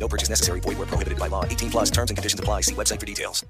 [0.00, 0.60] No purchase necessary.
[0.60, 1.44] Void where prohibited by law.
[1.44, 2.62] 18 plus terms and conditions apply.
[2.62, 3.44] See website for details.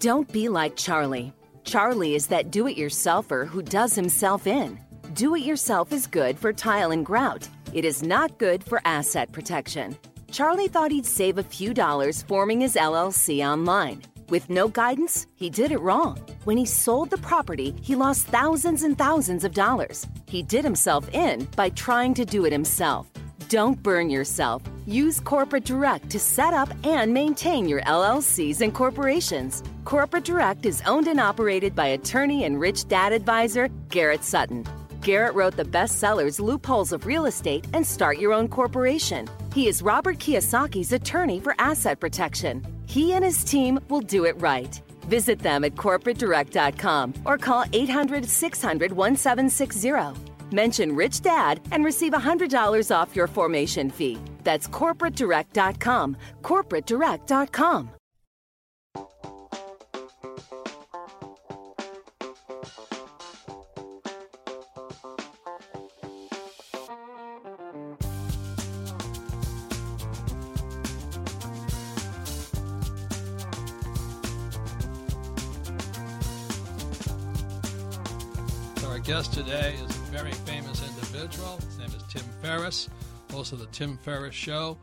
[0.00, 1.32] Don't be like Charlie.
[1.64, 4.78] Charlie is that do it yourselfer who does himself in.
[5.12, 9.32] Do it yourself is good for tile and grout, it is not good for asset
[9.32, 9.98] protection.
[10.30, 14.02] Charlie thought he'd save a few dollars forming his LLC online.
[14.28, 16.18] With no guidance, he did it wrong.
[16.44, 20.06] When he sold the property, he lost thousands and thousands of dollars.
[20.28, 23.10] He did himself in by trying to do it himself.
[23.48, 24.62] Don't burn yourself.
[24.86, 29.62] Use Corporate Direct to set up and maintain your LLCs and corporations.
[29.84, 34.66] Corporate Direct is owned and operated by attorney and rich dad advisor Garrett Sutton.
[35.00, 39.28] Garrett wrote the bestsellers Loopholes of Real Estate and Start Your Own Corporation.
[39.54, 42.66] He is Robert Kiyosaki's attorney for asset protection.
[42.86, 44.80] He and his team will do it right.
[45.02, 50.27] Visit them at corporatedirect.com or call 800 600 1760.
[50.52, 54.18] Mention Rich Dad and receive $100 off your formation fee.
[54.44, 56.16] That's corporatedirect.com.
[56.42, 57.90] Corporatedirect.com.
[78.86, 79.97] Our guest today is
[81.32, 81.56] very.
[81.56, 82.88] His name is Tim Ferriss,
[83.30, 84.78] host of the Tim Ferriss Show,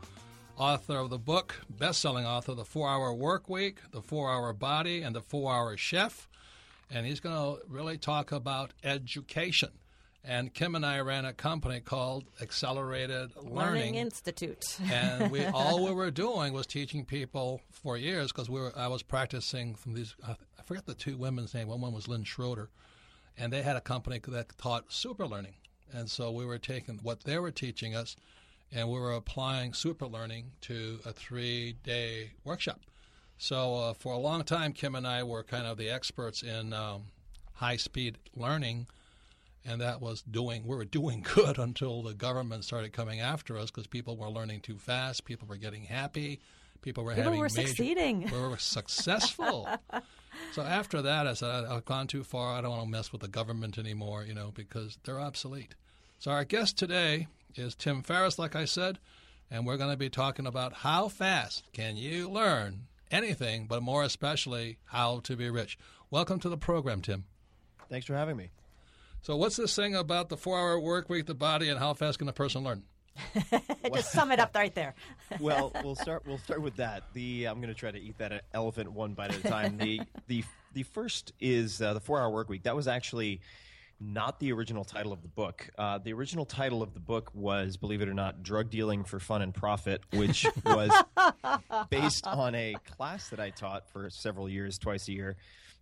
[0.56, 5.02] author of the book, best-selling author, The Four Hour Work Week, The Four Hour Body,
[5.02, 6.28] and The Four Hour Chef.
[6.90, 9.70] And he's going to really talk about education.
[10.22, 14.78] And Kim and I ran a company called Accelerated Learning, Learning Institute.
[14.92, 18.88] and we all we were doing was teaching people for years because we were I
[18.88, 20.34] was practicing from these I
[20.64, 21.68] forget the two women's name.
[21.68, 22.70] One was Lynn Schroeder,
[23.38, 25.54] and they had a company that taught super learning.
[25.92, 28.16] And so we were taking what they were teaching us,
[28.72, 32.80] and we were applying super learning to a three-day workshop.
[33.38, 36.72] So uh, for a long time, Kim and I were kind of the experts in
[36.72, 37.04] um,
[37.54, 38.86] high-speed learning
[39.68, 43.70] and that was doing we were doing good until the government started coming after us
[43.70, 46.40] because people were learning too fast people were getting happy
[46.82, 48.30] people were People having were major, succeeding.
[48.32, 49.68] we were successful
[50.52, 53.12] so after that i said "I- i've gone too far i don't want to mess
[53.12, 55.74] with the government anymore you know because they're obsolete
[56.18, 58.98] so our guest today is tim ferriss like i said
[59.50, 64.02] and we're going to be talking about how fast can you learn anything but more
[64.02, 65.78] especially how to be rich
[66.10, 67.24] welcome to the program tim
[67.88, 68.50] Thanks for having me.
[69.22, 72.28] so what's this thing about the four-hour work week, the body, and how fast can
[72.28, 72.82] a person learn?
[73.94, 74.94] Just sum it up right there.
[75.40, 76.22] Well, we'll start.
[76.26, 77.02] We'll start with that.
[77.12, 79.76] The I'm going to try to eat that elephant one bite at a time.
[79.76, 82.62] The the the first is uh, the four hour work week.
[82.62, 83.40] That was actually
[84.00, 85.68] not the original title of the book.
[85.78, 89.18] Uh, the original title of the book was, believe it or not, Drug Dealing for
[89.18, 90.90] Fun and Profit, which was
[91.90, 95.36] based on a class that I taught for several years, twice a year,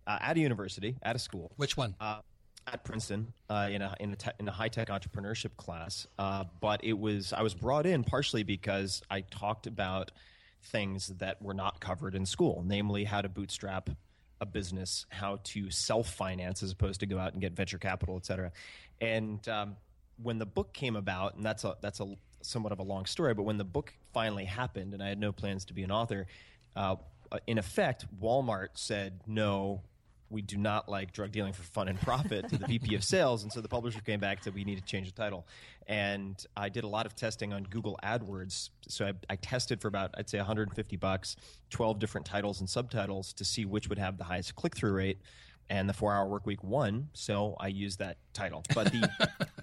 [0.07, 1.51] uh, at a university, at a school.
[1.57, 1.95] Which one?
[1.99, 2.19] Uh,
[2.67, 6.45] at Princeton uh, in a in a, te- in a high tech entrepreneurship class, uh,
[6.59, 10.11] but it was I was brought in partially because I talked about
[10.63, 13.89] things that were not covered in school, namely how to bootstrap
[14.41, 18.17] a business, how to self finance as opposed to go out and get venture capital,
[18.17, 18.51] et cetera.
[18.99, 19.75] And um,
[20.21, 23.33] when the book came about, and that's a that's a somewhat of a long story,
[23.33, 26.27] but when the book finally happened, and I had no plans to be an author,
[26.75, 26.95] uh,
[27.47, 29.81] in effect, Walmart said no.
[30.29, 33.43] We do not like drug dealing for fun and profit to the VP of sales,
[33.43, 35.45] and so the publisher came back and said we need to change the title.
[35.87, 38.69] And I did a lot of testing on Google AdWords.
[38.87, 41.35] So I, I tested for about I'd say 150 bucks,
[41.69, 45.19] 12 different titles and subtitles to see which would have the highest click through rate
[45.67, 49.09] and the four hour work week won so i used that title but the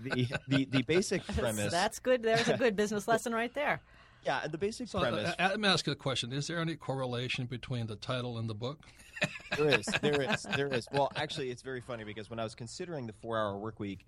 [0.02, 2.22] the, the, the basic premise That's good.
[2.22, 3.80] There's a good business lesson right there.
[4.24, 6.32] Yeah the basic So, premise uh, let me ask you a question.
[6.32, 8.78] Is there any correlation between the title and the book?
[9.56, 12.56] there is there is there is well actually it's very funny because when i was
[12.56, 14.04] considering the four hour work week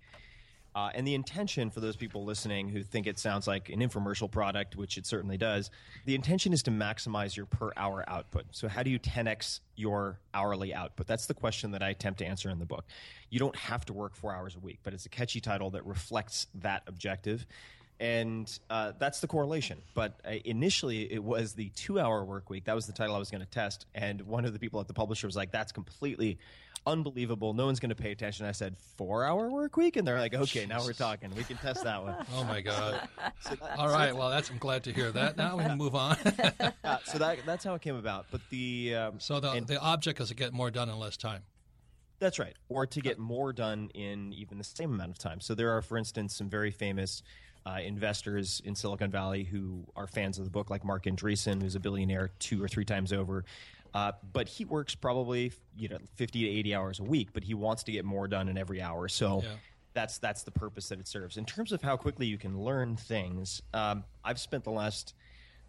[0.75, 4.29] uh, and the intention for those people listening who think it sounds like an infomercial
[4.29, 5.71] product, which it certainly does,
[6.03, 8.43] the intention is to maximize your per hour output.
[8.51, 11.07] So, how do you 10x your hourly output?
[11.07, 12.83] That's the question that I attempt to answer in the book.
[13.29, 15.85] You don't have to work four hours a week, but it's a catchy title that
[15.85, 17.47] reflects that objective.
[17.99, 19.81] And uh, that's the correlation.
[19.93, 22.65] But uh, initially, it was the two-hour work week.
[22.65, 24.87] That was the title I was going to test, and one of the people at
[24.87, 26.37] the publisher was like, "That's completely
[26.87, 27.53] unbelievable.
[27.53, 30.65] No one's going to pay attention." I said, four-hour work week," and they're like, "Okay,
[30.65, 31.33] now we're talking.
[31.35, 33.07] We can test that one." Oh my God!
[33.77, 35.37] All right, well, that's I'm glad to hear that.
[35.37, 36.17] Now we can move on.
[36.83, 38.27] Uh, so that that's how it came about.
[38.29, 41.17] But the um, so the and- the object is to get more done in less
[41.17, 41.41] time.
[42.19, 42.55] That's right.
[42.69, 45.41] Or to get more done in even the same amount of time.
[45.41, 47.21] So there are, for instance, some very famous
[47.65, 51.75] uh, investors in Silicon Valley who are fans of the book, like Marc Andreessen, who's
[51.75, 53.43] a billionaire two or three times over.
[53.93, 57.53] Uh, but he works probably you know 50 to 80 hours a week, but he
[57.53, 59.07] wants to get more done in every hour.
[59.07, 59.49] So Yeah.
[59.93, 61.37] that's that's the purpose that it serves.
[61.37, 65.13] In terms of how quickly you can learn things, um, I've spent the last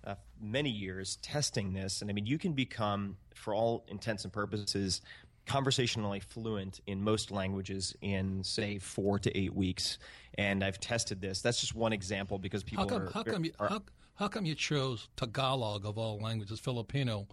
[0.04, 4.32] uh, many years testing this, and I mean, you can become, for all intents and
[4.32, 5.00] purposes,
[5.46, 9.98] conversationally fluent in most languages in say four to eight weeks.
[10.38, 11.40] And I've tested this.
[11.40, 13.02] That's just one example because people How come?
[13.08, 13.10] are.
[13.10, 13.44] How come?
[13.44, 13.82] You, are- how,
[14.16, 17.26] how come you chose Tagalog of all languages, Filipino?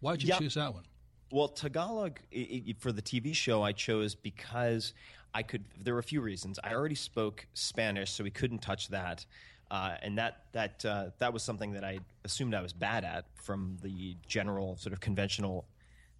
[0.00, 0.38] Why'd you Yeah.
[0.38, 0.82] choose that one?
[1.30, 4.92] Well, Tagalog i i for the TV show I chose because
[5.34, 5.64] I could.
[5.80, 6.58] There were a few reasons.
[6.62, 9.24] I already spoke Spanish, so we couldn't touch that,
[9.70, 13.24] uh, and that that uh, that was something that I assumed I was bad at
[13.34, 15.64] from the general sort of conventional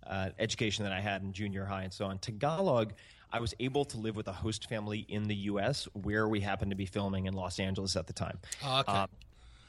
[0.06, 2.18] uh, education that I had in junior high and so on.
[2.18, 2.92] Tagalog.
[3.34, 5.88] I was able to live with a host family in the U.S.
[5.94, 8.38] where we happened to be filming in Los Angeles at the time.
[8.62, 8.92] Oh, okay.
[8.92, 9.08] Um,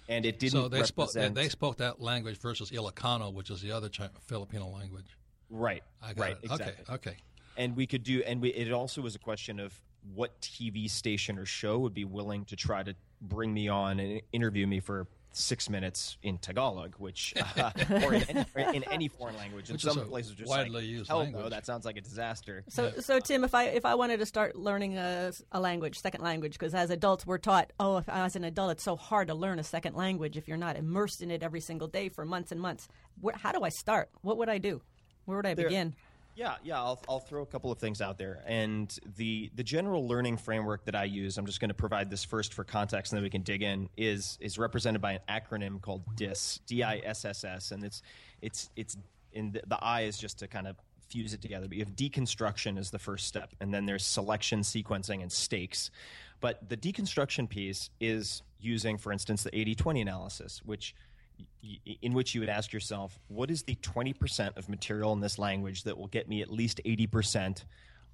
[0.09, 3.61] and it didn't so they spoke they, they spoke that language versus Ilocano, which is
[3.61, 5.05] the other Chi- Filipino language.
[5.49, 5.83] right.
[6.01, 6.31] I got right.
[6.31, 6.39] it.
[6.43, 6.83] Exactly.
[6.89, 6.93] Okay.
[6.93, 7.17] Okay.
[7.57, 9.73] and we could do and we, it also was a question of
[10.13, 14.21] what tv station or show would be willing to try to bring me on and
[14.33, 17.71] interview me for six minutes in tagalog which uh,
[18.03, 20.35] or, in any, or in any foreign language and Which is some a places are
[20.35, 23.55] just widely like, used Hell no, that sounds like a disaster So, so Tim, if
[23.55, 27.25] I if I wanted to start learning a, a language, second language, because as adults
[27.25, 30.37] we're taught, oh, if, as an adult it's so hard to learn a second language
[30.37, 32.87] if you're not immersed in it every single day for months and months.
[33.19, 34.09] Where, how do I start?
[34.21, 34.81] What would I do?
[35.25, 35.95] Where would I There- begin?
[36.35, 38.43] Yeah, yeah, I'll, I'll throw a couple of things out there.
[38.47, 42.23] And the the general learning framework that I use, I'm just going to provide this
[42.23, 43.89] first for context, and then we can dig in.
[43.97, 48.01] is is represented by an acronym called DISS, D I S S S, and it's
[48.41, 48.97] it's it's
[49.31, 50.75] in the, the I is just to kind of
[51.09, 51.67] fuse it together.
[51.67, 55.91] But you have deconstruction as the first step, and then there's selection, sequencing, and stakes.
[56.39, 60.95] But the deconstruction piece is using, for instance, the 80-20 analysis, which
[62.01, 65.83] in which you would ask yourself, what is the 20% of material in this language
[65.83, 67.63] that will get me at least 80%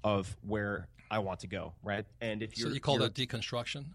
[0.04, 2.06] of where I want to go, right?
[2.20, 3.86] And if you're, you call that deconstruction?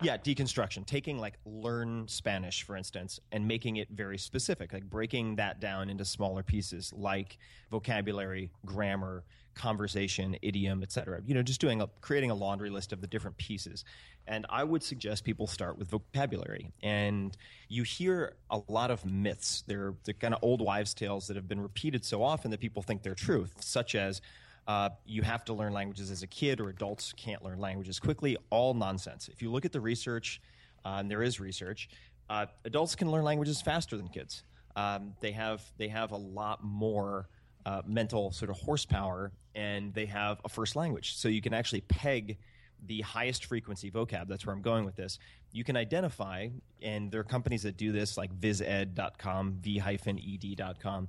[0.00, 5.36] Yeah, deconstruction, taking like learn Spanish, for instance, and making it very specific, like breaking
[5.36, 7.38] that down into smaller pieces like
[7.70, 9.24] vocabulary, grammar,
[9.54, 11.20] conversation, idiom, etc.
[11.26, 13.84] You know, just doing a creating a laundry list of the different pieces.
[14.26, 16.72] And I would suggest people start with vocabulary.
[16.82, 17.36] And
[17.68, 19.64] you hear a lot of myths.
[19.66, 22.82] They're the kind of old wives' tales that have been repeated so often that people
[22.82, 24.20] think they're truth, such as
[24.66, 28.36] uh, you have to learn languages as a kid, or adults can't learn languages quickly.
[28.50, 29.28] All nonsense.
[29.28, 30.40] If you look at the research,
[30.84, 31.88] uh, and there is research,
[32.30, 34.44] uh, adults can learn languages faster than kids.
[34.76, 37.28] Um, they have they have a lot more
[37.66, 41.16] uh, mental sort of horsepower, and they have a first language.
[41.16, 42.38] So you can actually peg
[42.86, 44.28] the highest frequency vocab.
[44.28, 45.18] That's where I'm going with this.
[45.52, 46.48] You can identify,
[46.80, 51.08] and there are companies that do this, like vised.com, v-ed.com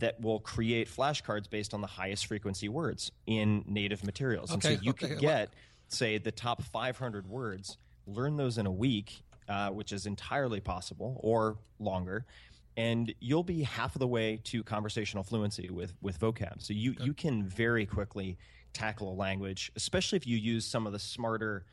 [0.00, 4.52] that will create flashcards based on the highest frequency words in native materials.
[4.52, 5.50] and so you okay, well- get,
[5.88, 11.18] say, the top 500 words, learn those in a week, uh, which is entirely possible,
[11.22, 12.26] or longer,
[12.76, 16.62] and you'll be half of the way to conversational fluency with, with vocab.
[16.62, 18.38] So you, you can very quickly
[18.72, 21.64] tackle a language, especially if you use some of the smarter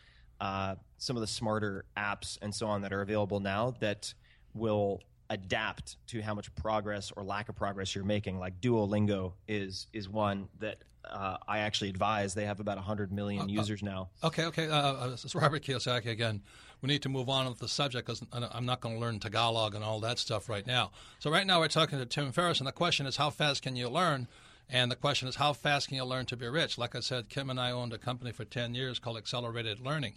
[0.42, 4.14] uh, some of the smarter apps and so on that are available now that
[4.54, 8.40] will adapt to how much progress or lack of progress you're making.
[8.40, 10.78] Like Duolingo is is one that
[11.10, 12.34] uh, I actually advise.
[12.34, 14.10] They have about 100 million users now.
[14.24, 14.68] Okay, okay.
[14.68, 16.42] Uh, uh, this is Robert Kiyosaki again.
[16.82, 19.76] We need to move on with the subject because I'm not going to learn Tagalog
[19.76, 20.92] and all that stuff right now.
[21.20, 23.76] So right now we're talking to Tim Ferriss, and the question is how fast can
[23.76, 24.28] you learn?
[24.70, 26.78] And the question is how fast can you learn to be rich?
[26.78, 30.14] Like I said, Kim and I owned a company for 10 years called Accelerated Learning.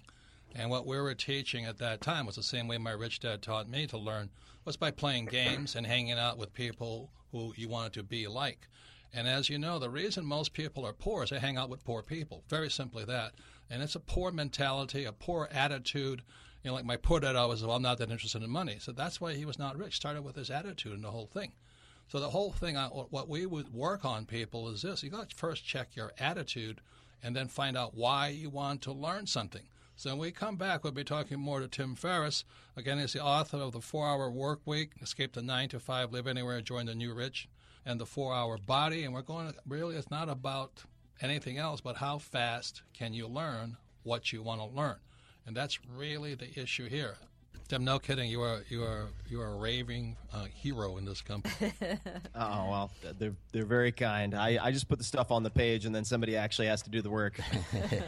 [0.54, 3.42] And what we were teaching at that time was the same way my rich dad
[3.42, 4.30] taught me to learn
[4.68, 8.68] was by playing games and hanging out with people who you wanted to be like.
[9.14, 11.86] And as you know, the reason most people are poor is they hang out with
[11.86, 12.44] poor people.
[12.50, 13.32] Very simply that.
[13.70, 16.20] And it's a poor mentality, a poor attitude.
[16.62, 18.76] You know, like my poor dad always, well, I'm not that interested in money.
[18.78, 19.96] So that's why he was not rich.
[19.96, 21.52] Started with his attitude and the whole thing.
[22.08, 25.08] So the whole thing, uh, I, what we would work on people is this: you
[25.08, 26.82] got to first check your attitude,
[27.22, 29.66] and then find out why you want to learn something.
[29.98, 32.44] So when we come back, we'll be talking more to Tim Ferriss.
[32.76, 36.12] Again, he's the author of The Four Hour Work Week, Escape the 9 to 5,
[36.12, 37.48] Live Anywhere, Join the New Rich,
[37.84, 39.02] and The Four Hour Body.
[39.02, 40.84] And we're going to really, it's not about
[41.20, 44.98] anything else, but how fast can you learn what you want to learn?
[45.44, 47.16] And that's really the issue here.
[47.68, 48.30] Tim, no kidding.
[48.30, 51.70] You are you are you are a raving uh, hero in this company.
[52.34, 54.34] oh well, they're they're very kind.
[54.34, 56.90] I, I just put the stuff on the page, and then somebody actually has to
[56.90, 57.38] do the work.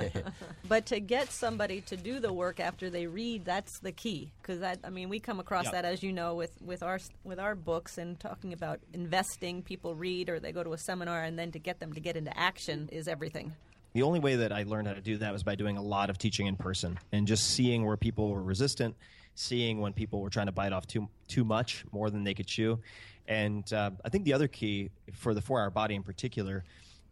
[0.68, 4.32] but to get somebody to do the work after they read, that's the key.
[4.40, 7.38] Because that, I mean, we come across that as you know with with our with
[7.38, 9.62] our books and talking about investing.
[9.62, 12.16] People read or they go to a seminar, and then to get them to get
[12.16, 13.52] into action is everything.
[13.92, 16.08] The only way that I learned how to do that was by doing a lot
[16.08, 18.96] of teaching in person and just seeing where people were resistant
[19.40, 22.46] seeing when people were trying to bite off too too much, more than they could
[22.46, 22.78] chew.
[23.26, 26.64] And uh, I think the other key for the four hour body in particular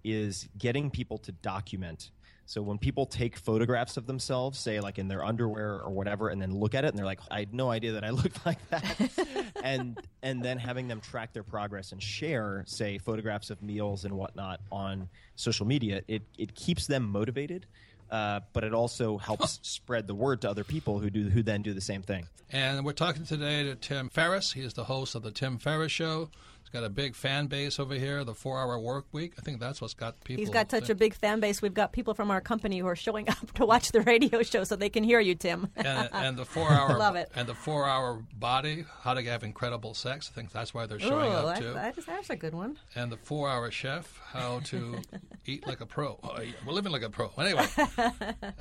[0.05, 2.11] is getting people to document.
[2.47, 6.41] So when people take photographs of themselves, say like in their underwear or whatever, and
[6.41, 8.59] then look at it and they're like, I had no idea that I looked like
[8.71, 9.11] that.
[9.63, 14.15] and and then having them track their progress and share, say, photographs of meals and
[14.15, 17.67] whatnot on social media, it, it keeps them motivated
[18.11, 21.63] uh, but it also helps spread the word to other people who do who then
[21.63, 22.27] do the same thing.
[22.51, 24.53] And we're talking today to Tim Ferriss.
[24.53, 26.31] He's the host of the Tim Ferriss Show.
[26.69, 29.33] He's got a big fan base over here, the four hour work week.
[29.39, 30.43] I think that's what's got people.
[30.43, 31.63] He's got such a big fan base.
[31.63, 34.65] We've got people from our company who are showing up to watch the radio show
[34.65, 35.71] so they can hear you, Tim.
[35.77, 37.31] and, and the four hour Love it.
[37.35, 40.31] And the four hour body, how to have incredible sex.
[40.31, 41.73] I think that's why they're showing Ooh, up that, too.
[41.73, 42.79] That is, that's a good one.
[42.95, 45.01] And the four hour chef, how to
[45.47, 46.19] eat like a pro.
[46.23, 47.31] Oh, we're living like a pro.
[47.39, 47.67] Anyway,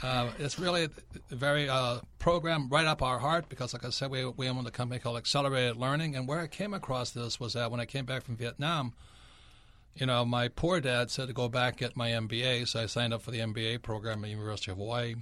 [0.01, 4.11] uh, it's really a very uh, program right up our heart because, like I said,
[4.11, 6.15] we, we own a company called Accelerated Learning.
[6.15, 8.93] And where I came across this was that when I came back from Vietnam,
[9.95, 13.13] you know, my poor dad said to go back get my MBA, so I signed
[13.13, 15.15] up for the MBA program at the University of Hawaii.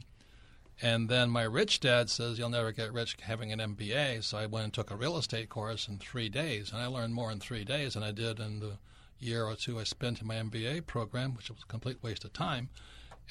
[0.82, 4.46] And then my rich dad says you'll never get rich having an MBA, so I
[4.46, 7.40] went and took a real estate course in three days, and I learned more in
[7.40, 8.78] three days than I did in the
[9.18, 12.34] year or two I spent in my MBA program, which was a complete waste of
[12.34, 12.70] time.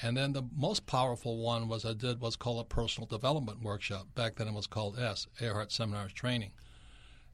[0.01, 4.07] And then the most powerful one was I did what's called a personal development workshop.
[4.13, 6.51] Back then it was called S, Erhard Seminars Training.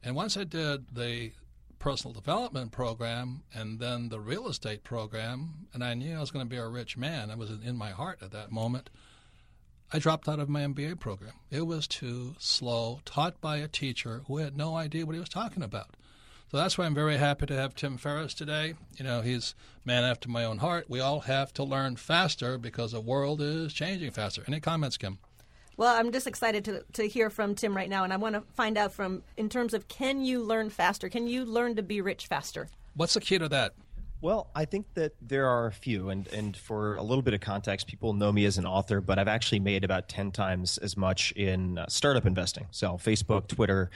[0.02, 1.32] And once I did the
[1.82, 6.46] personal development program and then the real estate program, and I knew I was going
[6.46, 7.28] to be a rich man.
[7.28, 8.88] It was in my heart at that moment.
[9.92, 11.32] I dropped out of my MBA program.
[11.50, 15.28] It was too slow, taught by a teacher who had no idea what he was
[15.28, 15.96] talking about.
[16.52, 18.74] So that's why I'm very happy to have Tim Ferriss today.
[18.96, 20.88] You know, he's man after my own heart.
[20.88, 24.44] We all have to learn faster because the world is changing faster.
[24.46, 25.18] Any comments, Kim?
[25.76, 28.42] Well, I'm just excited to, to hear from Tim right now, and I want to
[28.54, 31.08] find out from in terms of can you learn faster?
[31.08, 32.68] Can you learn to be rich faster?
[32.94, 33.72] What's the key to that?
[34.22, 37.40] Well, I think that there are a few, and, and for a little bit of
[37.40, 40.96] context, people know me as an author, but I've actually made about 10 times as
[40.96, 42.68] much in uh, startup investing.
[42.70, 43.90] So, Facebook, Twitter,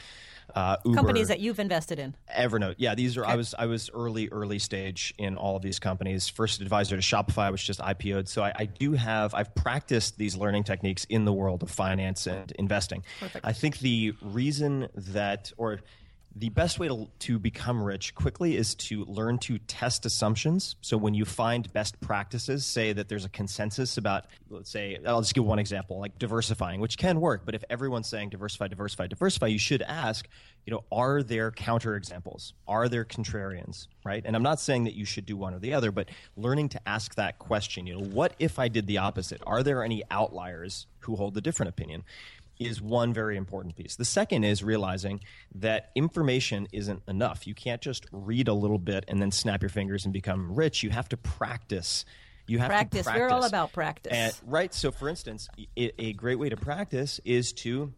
[0.53, 2.17] uh, Uber, companies that you've invested in.
[2.37, 3.23] Evernote, yeah, these are.
[3.23, 3.33] Okay.
[3.33, 6.29] I was I was early early stage in all of these companies.
[6.29, 8.29] First advisor to Shopify, which just IPO'd.
[8.29, 9.35] So I, I do have.
[9.35, 13.05] I've practiced these learning techniques in the world of finance and investing.
[13.21, 13.45] Perfect.
[13.45, 15.81] I think the reason that or
[16.39, 20.77] the best way to, to become rich quickly is to learn to test assumptions.
[20.83, 25.23] So when you find best practices, say that there's a consensus about, let's say, I'll
[25.23, 27.47] just give one example, like diversifying, which can work.
[27.47, 30.29] But if everyone's saying diversify, diversify, diversify, you should ask,
[30.67, 32.53] you know, are there counter examples?
[32.69, 33.89] Are there contrarians?
[34.05, 34.23] Right?
[34.23, 36.81] And I'm not saying that you should do one or the other, but learning to
[36.87, 39.41] ask that question, you know, what if I did the opposite?
[39.47, 42.05] Are there any outliers who hold a different opinion?
[42.59, 43.97] Is one very important piece.
[43.97, 45.21] The second is realizing
[45.55, 47.47] that information isn't enough.
[47.47, 50.83] You can't just read a little bit and then snap your fingers and become rich.
[50.83, 52.05] You have to practice.
[52.47, 53.01] You have practice.
[53.01, 53.21] to practice.
[53.21, 54.13] We're all about practice.
[54.13, 54.73] And, right.
[54.73, 57.93] So, for instance, a great way to practice is to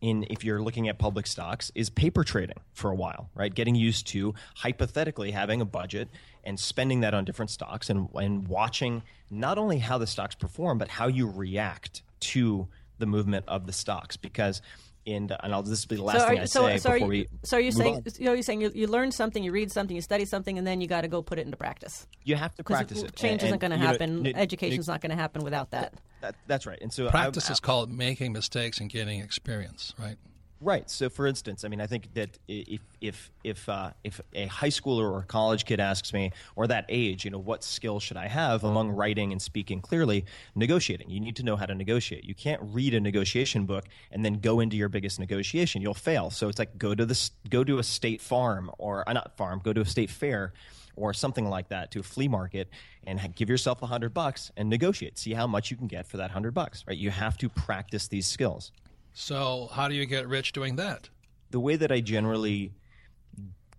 [0.00, 3.74] in if you're looking at public stocks is paper trading for a while right getting
[3.74, 6.08] used to hypothetically having a budget
[6.44, 10.78] and spending that on different stocks and, and watching not only how the stocks perform
[10.78, 12.68] but how you react to
[13.00, 14.62] the movement of the stocks because
[15.06, 16.90] and, and I'll this will be the last so thing are, I so, say so
[16.92, 17.38] before are you, we.
[17.44, 18.02] So are you saying on.
[18.18, 20.66] you know you're saying you, you learn something, you read something, you study something, and
[20.66, 22.06] then you got to go put it into practice.
[22.24, 23.16] You have to practice it.
[23.16, 24.26] Change and, isn't going to you know, happen.
[24.26, 25.94] n- Education's not going to happen without that.
[26.20, 26.34] that.
[26.46, 26.78] That's right.
[26.80, 30.16] And so Practice I, is called making mistakes and getting experience, right?
[30.62, 30.90] Right.
[30.90, 34.68] So, for instance, I mean, I think that if if if uh, if a high
[34.68, 38.18] schooler or a college kid asks me, or that age, you know, what skill should
[38.18, 40.26] I have among writing and speaking clearly?
[40.54, 41.08] Negotiating.
[41.08, 42.24] You need to know how to negotiate.
[42.24, 45.80] You can't read a negotiation book and then go into your biggest negotiation.
[45.80, 46.28] You'll fail.
[46.28, 49.62] So it's like go to the go to a state farm or uh, not farm,
[49.64, 50.52] go to a state fair
[50.94, 52.68] or something like that to a flea market
[53.06, 55.16] and give yourself a hundred bucks and negotiate.
[55.16, 56.84] See how much you can get for that hundred bucks.
[56.86, 56.98] Right.
[56.98, 58.72] You have to practice these skills.
[59.12, 61.08] So, how do you get rich doing that?
[61.50, 62.72] The way that I generally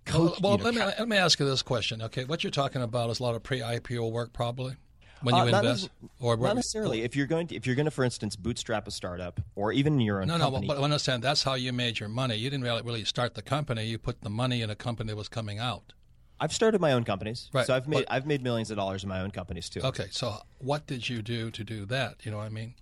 [0.06, 0.40] coach.
[0.42, 2.02] Well, you know, let, me, let me ask you this question.
[2.02, 4.76] Okay, what you're talking about is a lot of pre-IPO work, probably
[5.22, 7.04] when you Uh, invest, or not necessarily.
[7.04, 10.00] If you're going to, if you're going to, for instance, bootstrap a startup or even
[10.00, 12.36] your own No, no, company, but, but understand that's how you made your money.
[12.36, 13.86] You didn't really, really start the company.
[13.86, 15.94] You put the money in a company that was coming out.
[16.40, 19.04] I've started my own companies, Right, so I've made but- I've made millions of dollars
[19.04, 19.82] in my own companies too.
[19.82, 22.26] Okay, so what did you do to do that?
[22.26, 22.74] You know what I mean?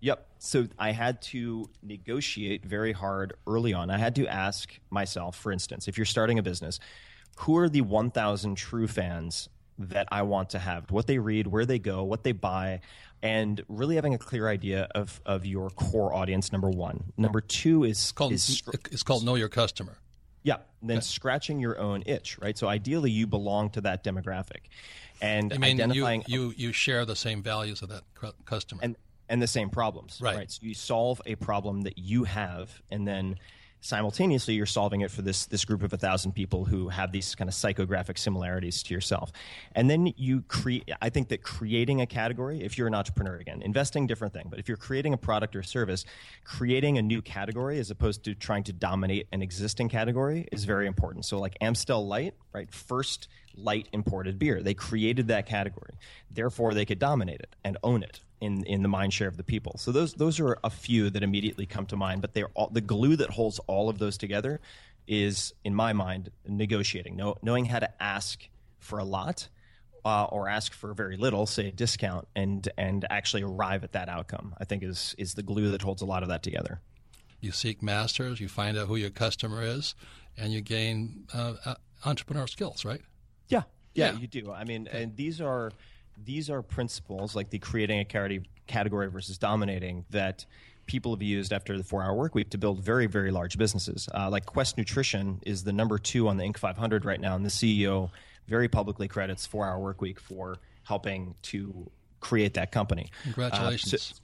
[0.00, 0.26] Yep.
[0.38, 3.90] So I had to negotiate very hard early on.
[3.90, 6.80] I had to ask myself, for instance, if you're starting a business,
[7.36, 10.90] who are the 1,000 true fans that I want to have?
[10.90, 12.80] What they read, where they go, what they buy,
[13.22, 16.52] and really having a clear idea of, of your core audience.
[16.52, 17.12] Number one.
[17.16, 19.96] Number two is It's called, is it's called know your customer.
[20.42, 22.56] Yeah, then scratching your own itch, right?
[22.56, 24.70] So ideally, you belong to that demographic,
[25.20, 28.04] and I mean, you, identifying you you share the same values of that
[28.46, 28.80] customer.
[28.82, 28.96] and
[29.30, 30.50] and the same problems, Right.
[30.50, 33.36] So you solve a problem that you have, and then
[33.82, 37.34] simultaneously you're solving it for this this group of a thousand people who have these
[37.34, 39.32] kind of psychographic similarities to yourself,
[39.74, 40.90] and then you create.
[41.00, 44.58] I think that creating a category, if you're an entrepreneur again, investing different thing, but
[44.58, 46.04] if you're creating a product or service,
[46.44, 50.86] creating a new category as opposed to trying to dominate an existing category is very
[50.86, 51.24] important.
[51.24, 52.70] So like Amstel Light, right?
[52.70, 53.28] First
[53.62, 54.62] light imported beer.
[54.62, 55.94] They created that category.
[56.30, 59.44] Therefore, they could dominate it and own it in, in the mind share of the
[59.44, 59.74] people.
[59.78, 62.22] So those those are a few that immediately come to mind.
[62.22, 64.60] But they're all, the glue that holds all of those together
[65.06, 68.48] is, in my mind, negotiating, know, knowing how to ask
[68.78, 69.48] for a lot.
[70.02, 74.08] Uh, or ask for very little, say a discount, and and actually arrive at that
[74.08, 74.54] outcome.
[74.56, 76.80] I think is is the glue that holds a lot of that together.
[77.40, 79.94] you seek masters, you find out who your customer is,
[80.36, 81.74] and you gain uh, uh,
[82.04, 83.02] entrepreneur skills, right?
[83.50, 83.62] Yeah,
[83.94, 84.18] yeah, Yeah.
[84.18, 84.50] you do.
[84.52, 85.70] I mean, and these are
[86.24, 90.44] these are principles like the creating a category, category versus dominating that
[90.86, 94.08] people have used after the four hour work week to build very very large businesses.
[94.14, 96.56] Uh, like Quest Nutrition is the number two on the Inc.
[96.56, 98.10] 500 right now, and the CEO
[98.48, 101.90] very publicly credits four hour work week for helping to
[102.20, 103.06] create that company.
[103.20, 104.02] Uh, Congratulations.
[104.02, 104.14] so-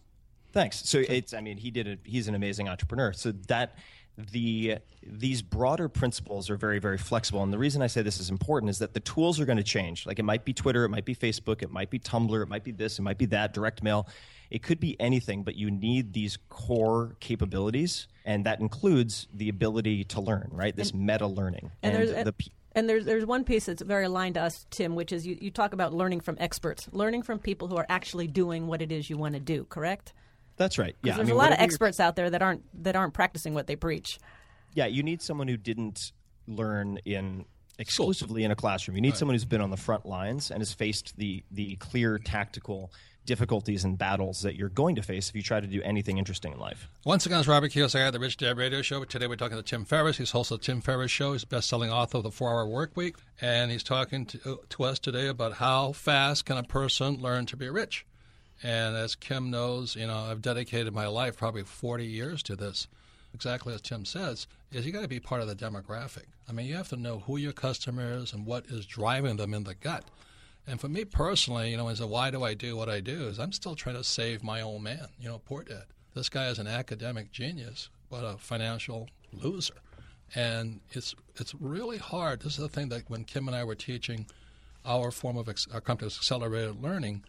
[0.52, 0.88] Thanks.
[0.88, 3.12] So it's I mean he did it he's an amazing entrepreneur.
[3.12, 3.76] So that
[4.16, 8.30] the these broader principles are very very flexible and the reason I say this is
[8.30, 10.06] important is that the tools are going to change.
[10.06, 12.64] Like it might be Twitter, it might be Facebook, it might be Tumblr, it might
[12.64, 14.08] be this, it might be that, direct mail.
[14.50, 20.04] It could be anything, but you need these core capabilities and that includes the ability
[20.04, 20.74] to learn, right?
[20.74, 21.70] This meta learning.
[21.82, 22.34] And, there's the
[22.72, 25.50] and there's there's one piece that's very aligned to us, Tim, which is you, you
[25.50, 29.08] talk about learning from experts, learning from people who are actually doing what it is
[29.08, 29.64] you want to do.
[29.64, 30.12] Correct?
[30.56, 30.96] That's right.
[31.02, 31.14] Yeah.
[31.14, 33.66] I there's mean, a lot of experts out there that aren't that aren't practicing what
[33.66, 34.18] they preach.
[34.74, 36.12] Yeah, you need someone who didn't
[36.46, 37.44] learn in
[37.78, 38.96] exclusively in a classroom.
[38.96, 42.18] You need someone who's been on the front lines and has faced the the clear
[42.18, 42.90] tactical
[43.26, 46.52] difficulties and battles that you're going to face if you try to do anything interesting
[46.52, 46.88] in life.
[47.04, 49.02] Once again, it's Robert Kiyosaki at the Rich Dad Radio Show.
[49.04, 50.16] Today we're talking to Tim Ferriss.
[50.16, 51.32] He's host of the Tim Ferriss Show.
[51.32, 55.00] He's a best-selling author of The Four-Hour Work Week, and he's talking to, to us
[55.00, 58.06] today about how fast can a person learn to be rich.
[58.62, 62.88] And as Kim knows, you know, I've dedicated my life, probably 40 years, to this.
[63.34, 66.24] Exactly as Tim says, is you got to be part of the demographic.
[66.48, 69.52] I mean, you have to know who your customer is and what is driving them
[69.52, 70.04] in the gut.
[70.66, 73.28] And for me personally, you know, as a why do I do what I do
[73.28, 75.84] is I'm still trying to save my old man, you know, poor dad.
[76.14, 79.74] This guy is an academic genius, but a financial loser.
[80.34, 82.40] And it's it's really hard.
[82.40, 84.26] This is the thing that when Kim and I were teaching
[84.84, 87.22] our form of ex- our company's accelerated learning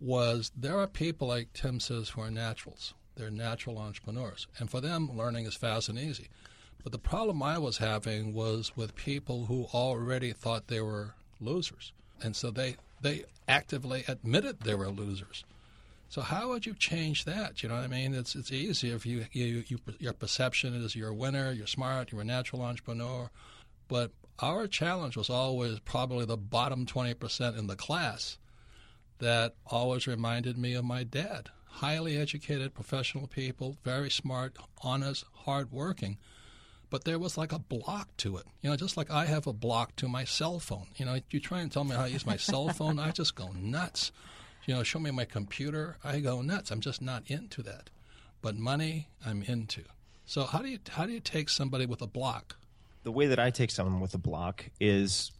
[0.00, 2.94] was there are people like Tim says who are naturals.
[3.16, 4.46] They're natural entrepreneurs.
[4.58, 6.28] And for them, learning is fast and easy.
[6.82, 11.92] But the problem I was having was with people who already thought they were losers.
[12.22, 15.44] And so they, they actively admitted they were losers.
[16.08, 17.62] So how would you change that?
[17.62, 18.14] You know what I mean?
[18.14, 22.12] It's it's easy if you, you, you your perception is you're a winner, you're smart,
[22.12, 23.30] you're a natural entrepreneur.
[23.88, 28.38] But our challenge was always probably the bottom 20% in the class
[29.24, 31.48] that always reminded me of my dad.
[31.64, 36.18] Highly educated professional people, very smart, honest, hardworking.
[36.90, 38.44] But there was like a block to it.
[38.60, 40.88] You know, just like I have a block to my cell phone.
[40.96, 43.34] You know, you try and tell me how to use my cell phone, I just
[43.34, 44.12] go nuts.
[44.66, 46.70] You know, show me my computer, I go nuts.
[46.70, 47.88] I'm just not into that.
[48.42, 49.84] But money, I'm into.
[50.26, 52.56] So how do you how do you take somebody with a block?
[53.02, 55.32] The way that I take someone with a block is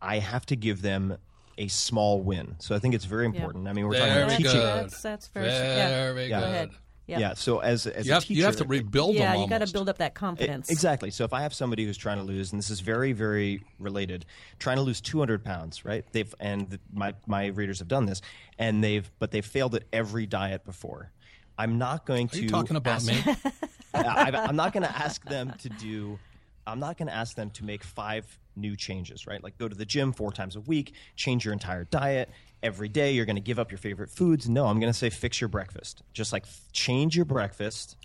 [0.00, 1.18] I have to give them
[1.60, 2.56] a small win.
[2.58, 3.68] So I think it's very important.
[3.68, 4.44] I mean, we're talking Very about good.
[4.44, 4.60] teaching.
[4.60, 6.12] That's, that's very, yeah.
[6.12, 6.40] Very Yeah.
[6.40, 6.44] good.
[6.46, 6.70] Go ahead.
[7.06, 7.18] Yeah.
[7.18, 7.34] Yeah.
[7.34, 9.42] So as as You a have, teacher, you have to rebuild Yeah, them.
[9.42, 10.70] you got to build up that confidence.
[10.70, 11.10] Exactly.
[11.10, 14.26] So if I have somebody who's trying to lose, and this is very, very related,
[14.60, 16.04] trying to lose 200 pounds, right?
[16.12, 18.22] They've and th- my my readers have done this,
[18.58, 21.10] and they've but they've failed at every diet before.
[21.58, 22.42] I'm not going Are to.
[22.42, 23.34] you talking about ask- me?
[23.94, 26.18] I, I'm not going to ask them to do.
[26.66, 28.24] I'm not going to ask them to make five
[28.56, 29.42] new changes, right?
[29.42, 32.30] Like go to the gym four times a week, change your entire diet
[32.62, 33.12] every day.
[33.12, 34.48] You're going to give up your favorite foods.
[34.48, 36.02] No, I'm going to say fix your breakfast.
[36.12, 37.96] Just like change your breakfast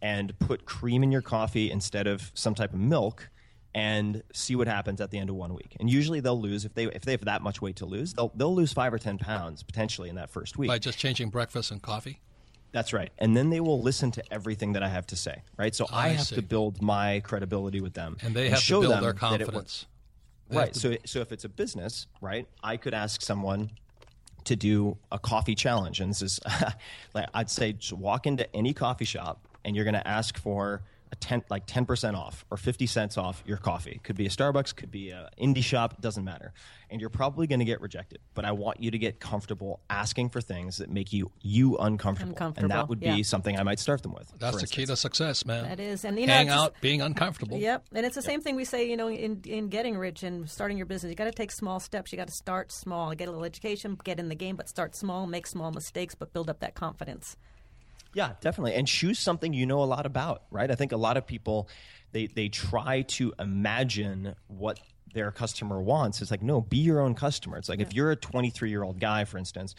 [0.00, 3.28] and put cream in your coffee instead of some type of milk
[3.74, 5.76] and see what happens at the end of one week.
[5.78, 8.32] And usually they'll lose if they if they have that much weight to lose, they'll
[8.34, 10.68] they'll lose 5 or 10 pounds potentially in that first week.
[10.68, 12.20] By just changing breakfast and coffee.
[12.72, 13.10] That's right.
[13.18, 15.74] And then they will listen to everything that I have to say, right?
[15.74, 16.34] So I, I have see.
[16.36, 18.16] to build my credibility with them.
[18.22, 19.52] And they have show to build their confidence.
[19.52, 19.86] works.
[20.48, 20.72] They have Right.
[20.74, 23.70] to- So so if it's a business, right, I could ask someone
[24.44, 26.00] to do a coffee challenge.
[26.00, 26.40] And this is
[27.14, 31.16] like I'd say just walk into any coffee shop and you're gonna ask for a
[31.16, 34.00] ten like ten percent off or fifty cents off your coffee.
[34.02, 36.52] Could be a Starbucks, could be a indie shop, doesn't matter.
[36.90, 38.20] And you're probably gonna get rejected.
[38.34, 42.54] But I want you to get comfortable asking for things that make you you uncomfortable.
[42.56, 43.22] And that would be yeah.
[43.22, 44.32] something I might start them with.
[44.38, 45.64] That's for the key to success, man.
[45.64, 47.58] That is, and you know, hang out, being uncomfortable.
[47.58, 50.48] Yep, and it's the same thing we say, you know, in in getting rich and
[50.48, 51.10] starting your business.
[51.10, 52.12] You got to take small steps.
[52.12, 54.94] You got to start small, get a little education, get in the game, but start
[54.94, 57.36] small, make small mistakes, but build up that confidence.
[58.14, 58.74] Yeah, definitely.
[58.74, 60.70] And choose something you know a lot about, right?
[60.70, 61.68] I think a lot of people
[62.12, 64.80] they they try to imagine what
[65.14, 66.20] their customer wants.
[66.20, 67.56] It's like, no, be your own customer.
[67.58, 69.74] It's like if you're a 23-year-old guy, for instance,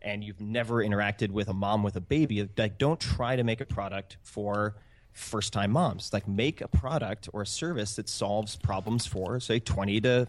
[0.00, 3.60] and you've never interacted with a mom with a baby, like don't try to make
[3.60, 4.76] a product for
[5.12, 6.12] first-time moms.
[6.12, 10.28] Like make a product or a service that solves problems for say 20 to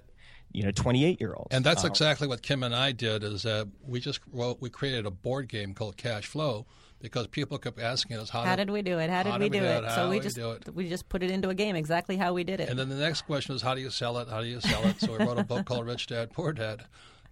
[0.52, 1.50] you know 28 year olds.
[1.52, 3.24] And that's um, exactly what Kim and I did.
[3.24, 6.66] Is that we just wrote, we created a board game called Cash Flow
[7.00, 9.10] because people kept asking us how, How did we do it?
[9.10, 9.84] How did we do it?
[9.86, 10.74] How So we do just do it?
[10.76, 12.70] we just put it into a game exactly how we did it.
[12.70, 14.28] And then the next question was how do you sell it?
[14.28, 15.00] How do you sell it?
[15.00, 16.86] So we wrote a book called Rich Dad Poor Dad,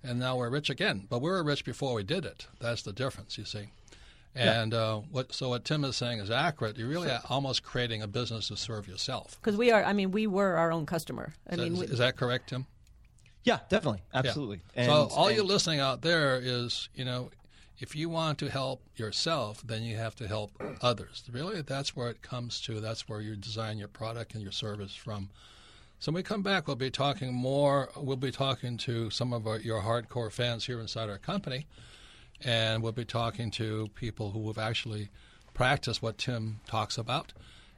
[0.03, 1.06] and now we're rich again.
[1.10, 2.47] But we were rich before we did it.
[2.60, 3.67] That's the difference, you see.
[4.36, 6.77] And uh, what so what Tim is saying is accurate.
[6.77, 9.39] You're really almost creating a business to serve yourself.
[9.41, 11.34] Because we are, I mean, we were our own customer.
[11.49, 12.67] I Is, mean, that- we, is that correct, Tim?
[13.43, 14.19] yeah, definitely, Yeah.
[14.19, 14.62] absolutely.
[14.75, 17.32] so all and- you listening out there is, you know,
[17.80, 21.24] if you want to help yourself, then you have to help others.
[21.32, 22.80] Really, that's where it comes to.
[22.80, 25.30] That's where you design your product and your service from.
[26.00, 27.90] So when we come back, we'll be talking more.
[27.96, 31.66] We'll be talking to some of our, your hardcore fans here inside our company,
[32.44, 35.10] and we'll be talking to people who have actually
[35.54, 37.34] practiced what Tim talks about,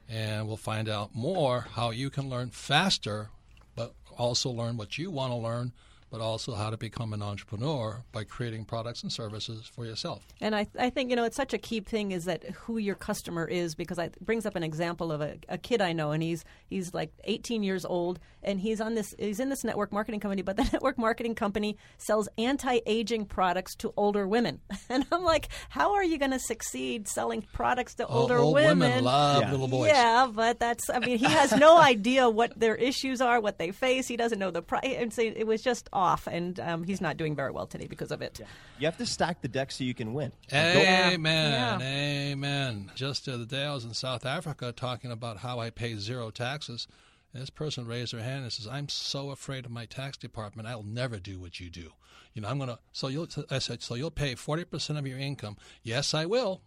[0.09, 3.29] and we'll find out more how you can learn faster,
[3.75, 5.71] but also learn what you want to learn,
[6.09, 10.23] but also how to become an entrepreneur by creating products and services for yourself.
[10.41, 12.95] And I, I think you know it's such a key thing is that who your
[12.95, 16.11] customer is because I, it brings up an example of a, a kid I know
[16.11, 19.91] and he's he's like 18 years old and he's on this he's in this network
[19.91, 25.23] marketing company but the network marketing company sells anti-aging products to older women and I'm
[25.23, 29.03] like how are you going to succeed selling products to uh, older old women?
[29.03, 29.51] love Yeah.
[29.51, 29.91] little boys.
[29.91, 33.71] Yeah, but that's, I mean, he has no idea what their issues are, what they
[33.71, 34.07] face.
[34.07, 34.83] He doesn't know the price.
[34.85, 38.11] And so it was just off, and um, he's not doing very well today because
[38.11, 38.39] of it.
[38.79, 40.31] you have to stack the deck so you can win.
[40.51, 41.51] Like, don't- Amen.
[41.81, 41.87] Yeah.
[42.31, 42.91] Amen.
[42.95, 46.31] Just the other day, I was in South Africa talking about how I pay zero
[46.31, 46.87] taxes.
[47.33, 50.67] And this person raised their hand and says, "I'm so afraid of my tax department.
[50.67, 51.91] I'll never do what you do.
[52.33, 53.27] You know, I'm gonna." So you'll.
[53.51, 56.61] I said, "So you'll pay forty percent of your income?" Yes, I will.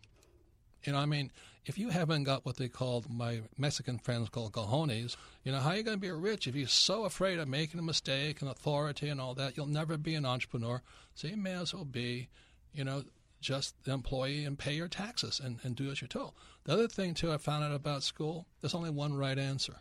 [0.85, 1.33] You know, I mean,
[1.65, 5.71] if you haven't got what they called my Mexican friends call cojones, you know, how
[5.71, 8.51] are you going to be rich if you're so afraid of making a mistake and
[8.51, 9.57] authority and all that?
[9.57, 10.83] You'll never be an entrepreneur.
[11.15, 12.29] So you may as well be,
[12.73, 13.05] you know,
[13.41, 16.33] just the employee and pay your taxes and, and do as you're told.
[16.65, 19.77] The other thing, too, I found out about school, there's only one right answer.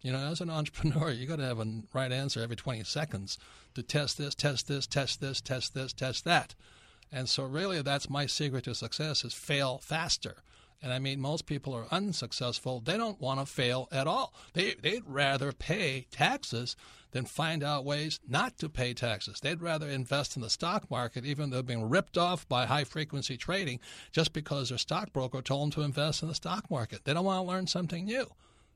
[0.00, 3.38] You know, as an entrepreneur, you got to have a right answer every 20 seconds
[3.74, 6.54] to test this, test this, test this, test this, test that.
[7.10, 10.42] And so, really, that's my secret to success: is fail faster.
[10.80, 12.80] And I mean, most people are unsuccessful.
[12.80, 14.32] They don't want to fail at all.
[14.52, 16.76] They they'd rather pay taxes
[17.10, 19.40] than find out ways not to pay taxes.
[19.40, 22.84] They'd rather invest in the stock market, even though they're being ripped off by high
[22.84, 23.80] frequency trading,
[24.12, 27.04] just because their stockbroker told them to invest in the stock market.
[27.04, 28.26] They don't want to learn something new.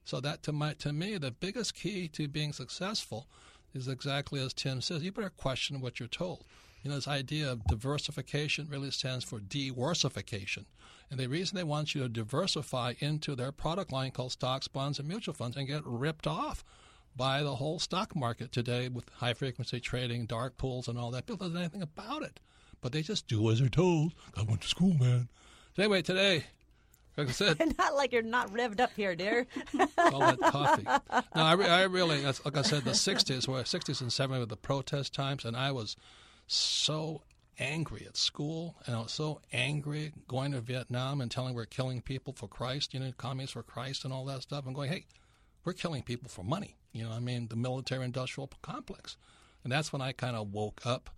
[0.04, 3.28] So that to my to me, the biggest key to being successful
[3.74, 5.02] is exactly as Tim says.
[5.02, 6.44] You better question what you're told.
[6.82, 10.64] You know, this idea of diversification really stands for de-worsification.
[11.10, 14.98] And the reason they want you to diversify into their product line called stocks, bonds,
[14.98, 16.64] and mutual funds and get ripped off
[17.14, 21.26] by the whole stock market today with high frequency trading, dark pools, and all that.
[21.26, 22.40] People don't know anything about it,
[22.80, 24.14] but they just do as they're told.
[24.36, 25.28] I went to school, man.
[25.76, 26.44] So anyway, today,
[27.16, 29.46] like I said, not like you're not revved up here, dear.
[29.98, 30.86] all that coffee.
[31.36, 34.46] No, I, re- I really, like I said, the 60s were 60s and 70s were
[34.46, 35.96] the protest times, and I was
[36.46, 37.22] so
[37.58, 42.00] angry at school, and I was so angry going to Vietnam and telling we're killing
[42.00, 44.64] people for Christ, you know, communists for Christ and all that stuff.
[44.66, 45.06] I'm going, hey,
[45.64, 46.76] we're killing people for money.
[46.92, 49.16] You know, I mean, the military industrial complex.
[49.64, 51.10] And that's when I kind of woke up.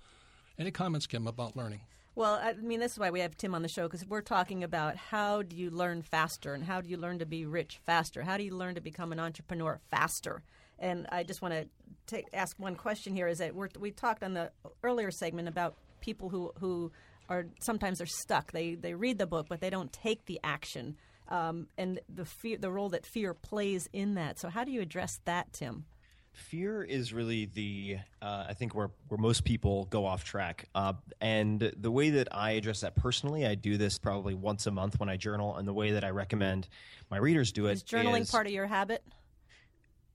[0.58, 1.80] Any comments, Kim, about learning?
[2.14, 4.62] Well, I mean, this is why we have Tim on the show because we're talking
[4.62, 8.22] about how do you learn faster and how do you learn to be rich faster?
[8.22, 10.44] How do you learn to become an entrepreneur faster?
[10.84, 11.68] And I just want
[12.08, 15.76] to ask one question here: Is that we're, we talked on the earlier segment about
[16.00, 16.92] people who who
[17.30, 18.52] are sometimes they're stuck.
[18.52, 20.96] They they read the book, but they don't take the action
[21.28, 24.38] um, and the fear, the role that fear plays in that.
[24.38, 25.86] So, how do you address that, Tim?
[26.32, 30.92] Fear is really the uh, I think where where most people go off track, uh,
[31.18, 35.00] and the way that I address that personally, I do this probably once a month
[35.00, 36.68] when I journal, and the way that I recommend
[37.10, 39.02] my readers do it is journaling is, part of your habit.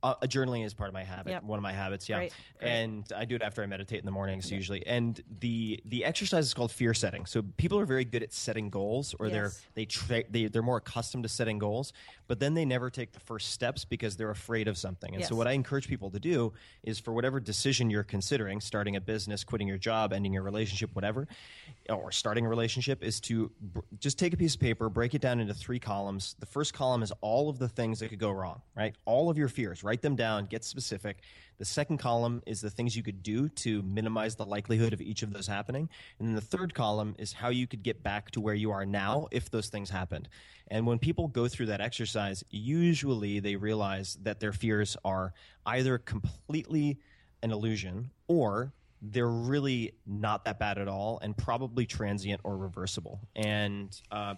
[0.02, 1.44] Uh, journaling is part of my habit, Yep.
[1.44, 2.20] one of my habits, yeah.
[2.62, 4.86] And I do it after I meditate in the mornings usually.
[4.88, 7.26] And the the exercise is called fear setting.
[7.26, 10.78] So people are very good at setting goals, or they're they tra- they they're more
[10.78, 11.92] accustomed to setting goals,
[12.28, 15.14] but then they never take the first steps because they're afraid of something.
[15.16, 18.96] And so what I encourage people to do is for whatever decision you're considering, starting
[18.96, 21.28] a business, quitting your job, ending your relationship, whatever,
[21.90, 25.22] or starting a relationship, is to br- just take a piece of paper, break it
[25.22, 26.36] down into three columns.
[26.40, 28.96] The first column is all of the things that could go wrong, right?
[29.06, 29.84] All of your fears.
[29.89, 31.17] Write them down, get specific.
[31.58, 35.23] The second column is the things you could do to minimize the likelihood of each
[35.23, 35.89] of those happening.
[36.19, 38.86] And then the third column is how you could get back to where you are
[38.86, 40.30] now if those things happened.
[40.67, 45.34] And when people go through that exercise, usually they realize that their fears are
[45.65, 46.99] either completely
[47.41, 48.71] an illusion or
[49.02, 53.21] they're really not that bad at all and probably transient or reversible.
[53.36, 54.36] And uh,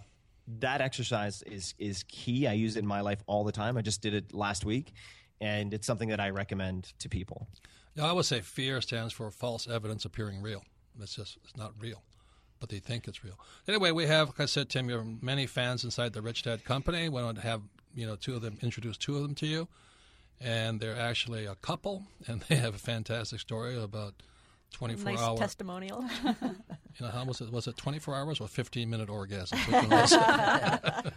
[0.60, 2.46] that exercise is is key.
[2.46, 3.76] I use it in my life all the time.
[3.76, 4.92] I just did it last week,
[5.42, 7.48] and it's something that I recommend to people.
[7.96, 10.64] Yeah, I would say fear stands for false evidence appearing real.
[11.00, 12.02] It's just it's not real,
[12.60, 13.38] but they think it's real.
[13.66, 16.64] Anyway, we have, like I said, Tim, you have many fans inside the Rich Dad
[16.64, 17.08] Company.
[17.08, 17.60] We want to have
[17.94, 19.68] you know two of them introduce two of them to you,
[20.40, 24.14] and they're actually a couple, and they have a fantastic story about
[24.72, 25.36] twenty four Nice hour.
[25.38, 26.04] testimonial.
[27.00, 27.50] You know, how was it?
[27.50, 29.58] Was it twenty four hours or fifteen minute orgasm?
[29.66, 30.20] Which one was it?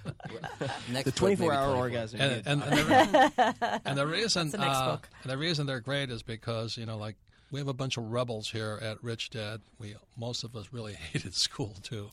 [0.90, 1.76] Next The 24 hour 24.
[1.78, 2.22] orgasm.
[2.22, 5.10] and, and, and, the, and the reason the next uh, book.
[5.24, 7.18] and the reason they're great is because you know like
[7.52, 9.60] we have a bunch of rebels here at Rich Dad.
[9.78, 12.10] We most of us really hated school too,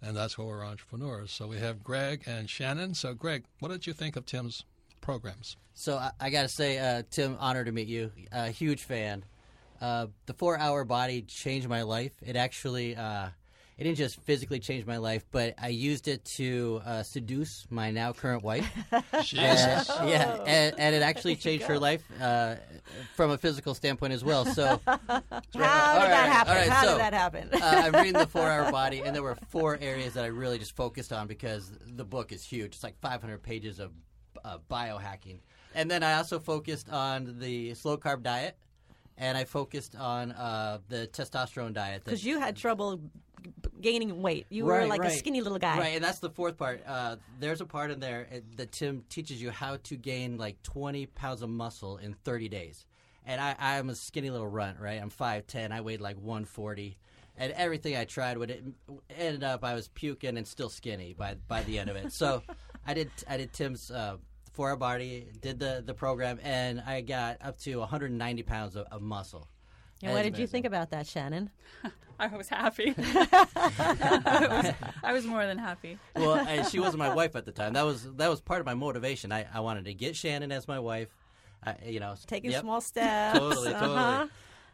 [0.00, 1.32] and that's why we're entrepreneurs.
[1.32, 2.94] So we have Greg and Shannon.
[2.94, 4.64] So Greg, what did you think of Tim's
[5.00, 5.56] programs?
[5.74, 8.12] So I, I got to say, uh, Tim, honor to meet you.
[8.30, 9.24] A huge fan.
[9.80, 12.12] Uh, the four-hour body changed my life.
[12.22, 13.28] It actually, uh,
[13.78, 17.90] it didn't just physically change my life, but I used it to uh, seduce my
[17.90, 18.70] now current wife.
[19.22, 19.88] Jesus.
[19.88, 22.56] Uh, yeah, and, and it actually changed her life uh,
[23.16, 24.44] from a physical standpoint as well.
[24.44, 25.22] So How did
[25.54, 26.52] All that happen?
[26.52, 27.48] all right, How so, did that happen?
[27.54, 30.58] uh, I'm reading the Four Hour Body, and there were four areas that I really
[30.58, 32.74] just focused on because the book is huge.
[32.74, 33.92] It's like 500 pages of
[34.44, 35.38] uh, biohacking,
[35.74, 38.56] and then I also focused on the slow carb diet,
[39.20, 42.02] and I focused on uh, the testosterone diet.
[42.04, 42.98] Because you had trouble
[43.80, 44.46] gaining weight.
[44.48, 45.78] You were Right, like a skinny little guy.
[45.78, 46.82] Right, and that's the fourth part.
[46.86, 51.06] Uh, there's a part in there that Tim teaches you how to gain like 20
[51.06, 52.86] pounds of muscle in 30 days.
[53.26, 55.00] And I, I'm a skinny little runt, right?
[55.00, 55.70] I'm 5'10.
[55.70, 56.96] I weighed like 140.
[57.36, 58.64] And everything I tried would it
[59.16, 62.12] ended up I was puking and still skinny by by the end of it.
[62.12, 62.42] So
[62.86, 64.16] I did I did Tim's uh,
[64.60, 68.86] four hour body, did the the program, and I got up to 190 pounds of,
[68.90, 69.48] of muscle.
[70.02, 71.48] And That what is did you think about that, Shannon?
[72.18, 72.94] I was happy.
[72.98, 75.96] I, was, I was more than happy.
[76.14, 77.72] well, and she wasn't my wife at the time.
[77.72, 79.32] That was that was part of my motivation.
[79.32, 81.08] I, I wanted to get Shannon as my wife.
[81.64, 82.60] I, you know, Taking yep.
[82.60, 83.38] small steps.
[83.38, 83.96] Totally, totally.
[83.96, 84.26] uh-huh.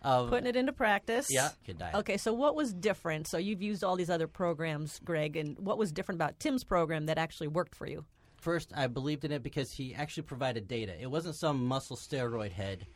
[0.03, 1.29] Um, Putting it into practice.
[1.31, 1.95] Yeah, good diet.
[1.95, 3.29] Okay, so what was different?
[3.29, 7.07] So you've used all these other programs, Greg, and what was different about Tim's program
[7.07, 8.05] that actually worked for you?
[8.47, 10.95] First, I believed in it because he actually provided data.
[11.03, 12.87] It wasn't some muscle steroid head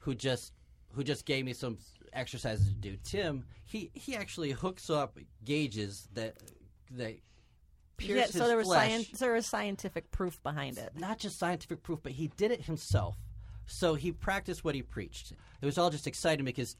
[0.00, 0.52] who just
[0.94, 1.78] who just gave me some
[2.12, 2.96] exercises to do.
[3.04, 6.34] Tim, he he actually hooks up gauges that
[6.90, 7.18] that
[7.98, 8.90] pierce Yeah, his so there was flesh.
[8.90, 10.90] science, there was scientific proof behind it.
[10.98, 13.16] not just scientific proof, but he did it himself.
[13.66, 15.30] So he practiced what he preached.
[15.30, 16.76] It was all just exciting because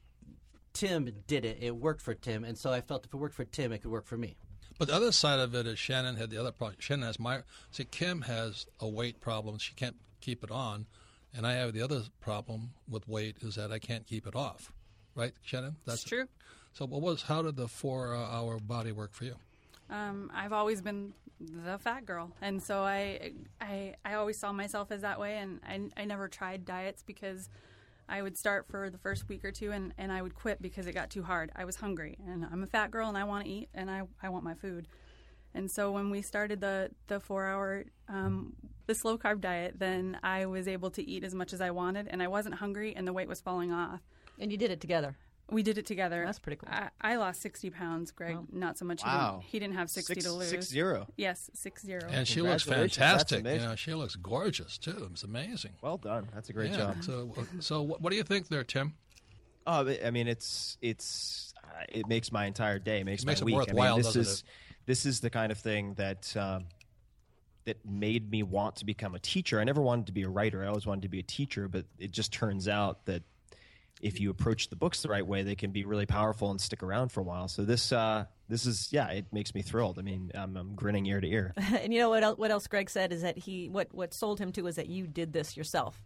[0.73, 1.59] Tim did it.
[1.61, 3.91] It worked for Tim, and so I felt if it worked for Tim, it could
[3.91, 4.35] work for me.
[4.77, 6.77] But the other side of it is Shannon had the other problem.
[6.79, 10.85] Shannon has my see Kim has a weight problem; she can't keep it on,
[11.33, 14.71] and I have the other problem with weight is that I can't keep it off.
[15.15, 15.77] Right, Shannon?
[15.85, 16.27] That's true.
[16.73, 19.35] So, what was how did the four-hour body work for you?
[19.89, 24.91] Um, I've always been the fat girl, and so I, I, I always saw myself
[24.91, 27.49] as that way, and I, I never tried diets because
[28.09, 30.87] I would start for the first week or two, and, and I would quit because
[30.87, 31.51] it got too hard.
[31.55, 34.03] I was hungry, and I'm a fat girl, and I want to eat, and I,
[34.21, 34.87] I want my food.
[35.53, 38.53] And so when we started the the four hour um,
[38.85, 42.07] the slow carb diet, then I was able to eat as much as I wanted,
[42.07, 44.01] and I wasn't hungry, and the weight was falling off.
[44.39, 45.17] And you did it together.
[45.49, 46.23] We did it together.
[46.25, 46.69] That's pretty cool.
[46.73, 48.11] I, I lost sixty pounds.
[48.11, 48.45] Greg, Wow.
[48.51, 49.01] not so much.
[49.03, 49.13] Wow.
[49.15, 50.49] He, didn't, he didn't have sixty Six- to lose.
[50.49, 51.07] six zero.
[51.15, 52.01] Yes, six zero.
[52.09, 53.45] And she looks fantastic.
[53.45, 55.07] You know, she looks gorgeous too.
[55.11, 55.71] It's amazing.
[55.81, 56.27] Well done.
[56.33, 56.77] That's a great yeah.
[56.77, 57.03] job.
[57.03, 58.93] So, so what, what do you think there, Tim?
[59.65, 62.99] Oh, I mean, it's it's uh, it makes my entire day.
[63.01, 63.69] It makes, Makes it my week.
[63.69, 64.43] I mean, this is it?
[64.85, 66.65] this is the kind of thing that um,
[67.65, 69.59] that made me want to become a teacher.
[69.59, 70.63] I never wanted to be a writer.
[70.63, 73.23] I always wanted to be a teacher, but it just turns out that
[74.01, 76.83] if you approach the books the right way, they can be really powerful and stick
[76.83, 77.47] around for a while.
[77.47, 79.97] So this uh, this is yeah, it makes me thrilled.
[79.99, 81.53] I mean, I'm, I'm grinning ear to ear.
[81.57, 82.23] and you know what?
[82.23, 84.87] El- what else Greg said is that he what what sold him to was that
[84.87, 85.99] you did this yourself.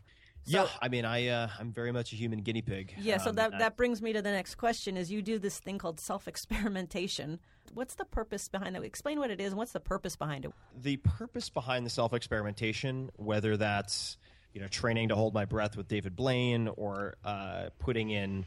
[0.45, 2.95] yeah, I mean, I uh, I'm very much a human guinea pig.
[2.97, 5.59] Yeah, so Um, that that brings me to the next question: is you do this
[5.59, 7.39] thing called self experimentation.
[7.73, 8.83] What's the purpose behind that?
[8.83, 10.51] Explain what it is and what's the purpose behind it.
[10.75, 14.17] the purpose behind the self experimentation, whether that's
[14.53, 18.45] you know training to hold my breath with David Blaine or uh, putting in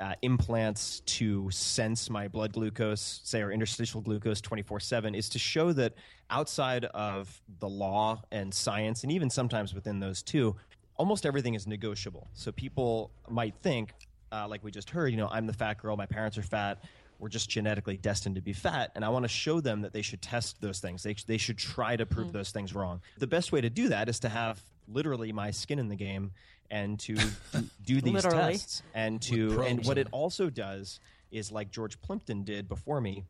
[0.00, 5.38] uh, implants to sense my blood glucose, say or interstitial glucose 24 7, is to
[5.38, 5.94] show that
[6.30, 10.54] outside of the law and science, and even sometimes within those two,
[10.96, 12.28] almost everything is negotiable.
[12.34, 13.92] So people might think,
[14.30, 16.84] uh, like we just heard, you know, I'm the fat girl, my parents are fat,
[17.18, 18.92] we're just genetically destined to be fat.
[18.94, 21.02] And I want to show them that they should test those things.
[21.02, 23.00] They, they should try to prove those things wrong.
[23.18, 26.32] The best way to do that is to have literally my skin in the game
[26.70, 27.14] and to
[27.52, 28.52] do, do these Literally.
[28.52, 33.24] tests and to and what it also does is like George Plimpton did before me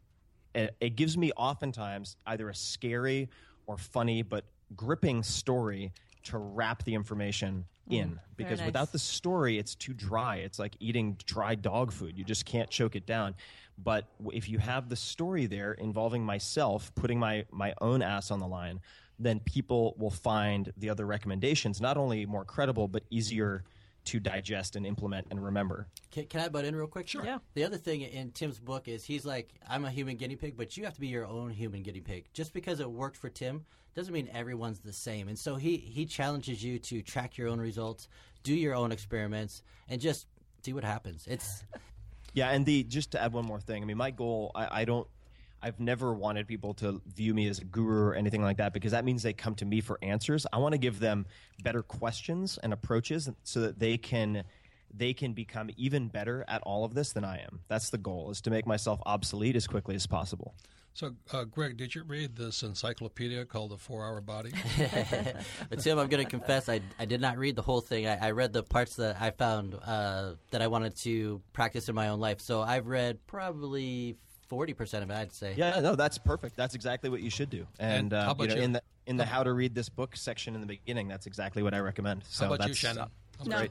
[0.54, 3.28] it, it gives me oftentimes either a scary
[3.66, 4.44] or funny but
[4.76, 5.92] gripping story
[6.24, 8.20] to wrap the information mm, in.
[8.36, 8.66] because nice.
[8.66, 10.36] without the story it's too dry.
[10.36, 12.18] It's like eating dry dog food.
[12.18, 13.34] You just can't choke it down.
[13.80, 18.40] But if you have the story there involving myself putting my my own ass on
[18.40, 18.80] the line
[19.18, 23.64] then people will find the other recommendations not only more credible but easier
[24.04, 27.09] to digest and implement and remember Can, can I butt in real quick?
[27.09, 27.24] Sure.
[27.24, 27.38] Yeah.
[27.54, 30.76] The other thing in Tim's book is he's like, I'm a human guinea pig, but
[30.76, 32.26] you have to be your own human guinea pig.
[32.33, 35.28] Just because it worked for Tim doesn't mean everyone's the same.
[35.28, 38.09] And so he, he challenges you to track your own results,
[38.42, 40.26] do your own experiments, and just
[40.62, 41.26] see what happens.
[41.26, 41.64] It's
[42.35, 43.83] Yeah, and the just to add one more thing.
[43.83, 44.52] I mean, my goal.
[44.54, 45.07] I, I don't.
[45.62, 48.92] I've never wanted people to view me as a guru or anything like that because
[48.92, 50.46] that means they come to me for answers.
[50.52, 51.26] I want to give them
[51.62, 54.44] better questions and approaches so that they can
[54.94, 57.60] they can become even better at all of this than I am.
[57.68, 60.54] That's the goal: is to make myself obsolete as quickly as possible.
[60.98, 64.50] So, uh, Greg, did you read this encyclopedia called The Four Hour Body?
[65.70, 68.08] But Tim, I'm going to confess, I, I did not read the whole thing.
[68.08, 71.94] I, I read the parts that I found uh, that I wanted to practice in
[71.94, 72.40] my own life.
[72.40, 74.16] So I've read probably
[74.50, 75.54] 40% of it, I'd say.
[75.56, 76.56] Yeah, no, that's perfect.
[76.56, 77.66] That's exactly what you should do.
[77.78, 78.62] And, And uh, how about you know, you?
[78.62, 81.62] in the in the how to read this book section in the beginning, that's exactly
[81.62, 82.24] what I recommend.
[82.28, 83.02] So How about you, that's, Shannon?
[83.02, 83.06] uh,
[83.38, 83.70] How No, about-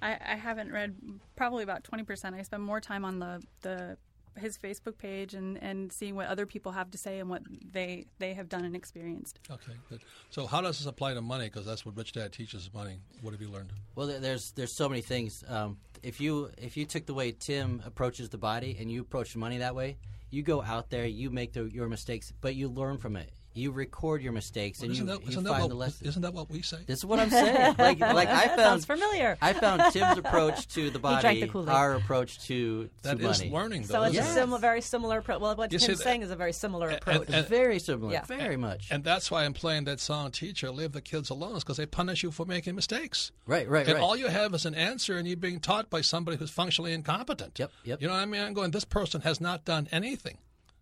[0.00, 0.94] I, I haven't read
[1.34, 2.36] probably about twenty percent.
[2.36, 3.96] I spend more time on the the
[4.38, 8.06] his Facebook page and, and seeing what other people have to say and what they
[8.20, 9.40] they have done and experienced.
[9.50, 10.00] Okay, good.
[10.30, 11.46] So, how does this apply to money?
[11.46, 12.98] Because that's what Rich Dad teaches money.
[13.22, 13.72] What have you learned?
[13.96, 15.42] Well, there's there's so many things.
[15.48, 19.36] Um, if you if you took the way Tim approaches the body and you approach
[19.36, 19.98] money that way,
[20.30, 23.30] you go out there, you make the, your mistakes, but you learn from it.
[23.58, 26.08] You record your mistakes and isn't you, that, you isn't that find what, the lessons.
[26.08, 26.78] Isn't that what we say?
[26.86, 27.74] This is what I'm saying.
[27.78, 29.36] Like, like I found sounds familiar.
[29.42, 33.50] I found Tim's approach to the body, the our approach to, to That is money.
[33.50, 33.94] learning, though.
[33.94, 35.40] So it's isn't a similar, very similar approach.
[35.40, 37.28] Well, what You Tim's that- saying is a very similar and- approach.
[37.30, 38.24] and- very similar, Yeah.
[38.24, 38.88] very much.
[38.90, 42.22] And that's why I'm playing that song, Teacher, Leave the Kids Alone, because they punish
[42.22, 43.32] you for making mistakes.
[43.46, 44.02] right, right, And right.
[44.02, 47.58] all you have is an answer, and you're being taught by somebody who's functionally incompetent.
[47.58, 48.00] Yep, yep.
[48.02, 48.42] You know what I mean?
[48.42, 50.38] I'm going, this person has not done anything.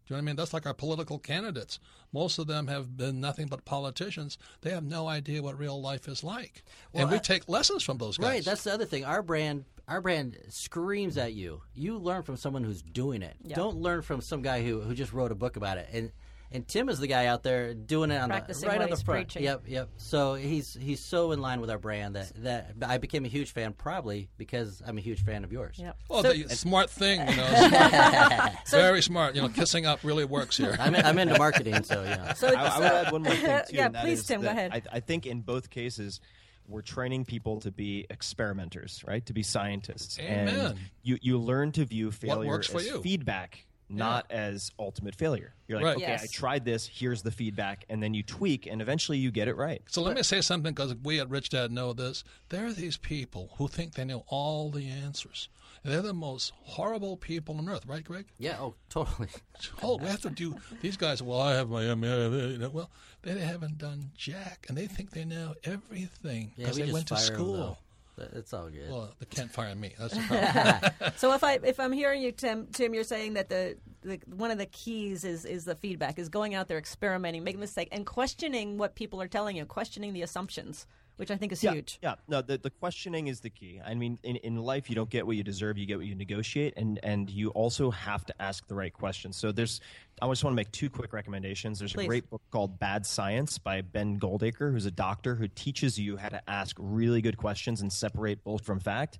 [0.07, 0.37] Do you know what I mean?
[0.37, 1.81] That's like our political candidates.
[2.12, 4.38] Most of them have been nothing but politicians.
[4.61, 6.62] They have no idea what real life is like.
[6.95, 8.27] and we I- take lessons from those guys.
[8.29, 9.05] Right, that's the other thing.
[9.05, 11.62] Our brand, our brand screams at you.
[11.75, 13.35] You learn from someone who's doing it.
[13.42, 13.57] Yeah.
[13.57, 15.88] Don't learn from some guy who who just wrote a book about it.
[15.92, 16.12] And
[16.52, 18.96] And Tim is the guy out there doing it on Practicing the right on the
[18.96, 19.26] front.
[19.28, 19.42] preaching.
[19.42, 19.88] Yep, yep.
[19.96, 23.51] So he's he's so in line with our brand that that I became a huge
[23.53, 25.76] fan, probably because I'm a huge fan of yours.
[25.78, 25.97] Yep.
[26.09, 29.34] Well, So- the smart thing, you know, smart, very smart.
[29.34, 30.76] You know, kissing up really works here.
[30.78, 32.32] I'm, I'm into marketing, so yeah.
[32.34, 33.76] So, I, I would add one more thing too.
[33.76, 34.70] yeah, please, Tim, go ahead.
[34.72, 36.20] I, I think in both cases,
[36.68, 39.24] we're training people to be experimenters, right?
[39.26, 40.18] To be scientists.
[40.20, 40.49] Amen.
[40.49, 43.03] And you you learn to view failure works for as you?
[43.03, 45.55] feedback, not as ultimate failure.
[45.68, 45.97] You're like, Right.
[45.97, 46.24] okay, Yes.
[46.24, 46.87] I tried this.
[46.87, 49.82] Here's the feedback, and then you tweak, and eventually you get it right.
[49.87, 52.24] So let me say something because we at Rich Dad know this.
[52.49, 55.49] There are these people who think they know all the answers.
[55.84, 58.26] They're the most horrible people on earth, right, Greg?
[58.39, 59.28] Yeah, oh, totally.
[59.82, 61.22] Oh, we have to do these guys.
[61.22, 62.70] Well, I have my MBA.
[62.72, 62.91] Well,
[63.22, 67.07] they haven't done jack, and they think they know everything because we they just went
[67.09, 67.78] to fire 'em, school.
[68.19, 68.91] It's all good.
[68.91, 69.93] Well, they can't fire me.
[69.99, 70.21] That's the
[71.01, 71.12] problem.
[71.17, 74.51] So if I if I'm hearing you, Tim, Tim, you're saying that the, the one
[74.51, 78.07] of the keys is is the feedback, is going out there experimenting, making mistakes, and
[78.07, 80.87] questioning what people are telling you, questioning the assumptions,
[81.17, 81.99] which I think is yeah, huge.
[82.03, 83.81] Yeah, no, the, the questioning is the key.
[83.85, 86.14] I mean, in, in life, you don't get what you deserve, you get what you
[86.14, 89.37] negotiate, and, and you also have to ask the right questions.
[89.37, 89.81] So there's,
[90.21, 91.79] I just want to make two quick recommendations.
[91.79, 92.05] There's Please.
[92.05, 96.17] a great book called Bad Science by Ben Goldacre, who's a doctor who teaches you
[96.17, 99.19] how to ask really good questions and separate both from fact.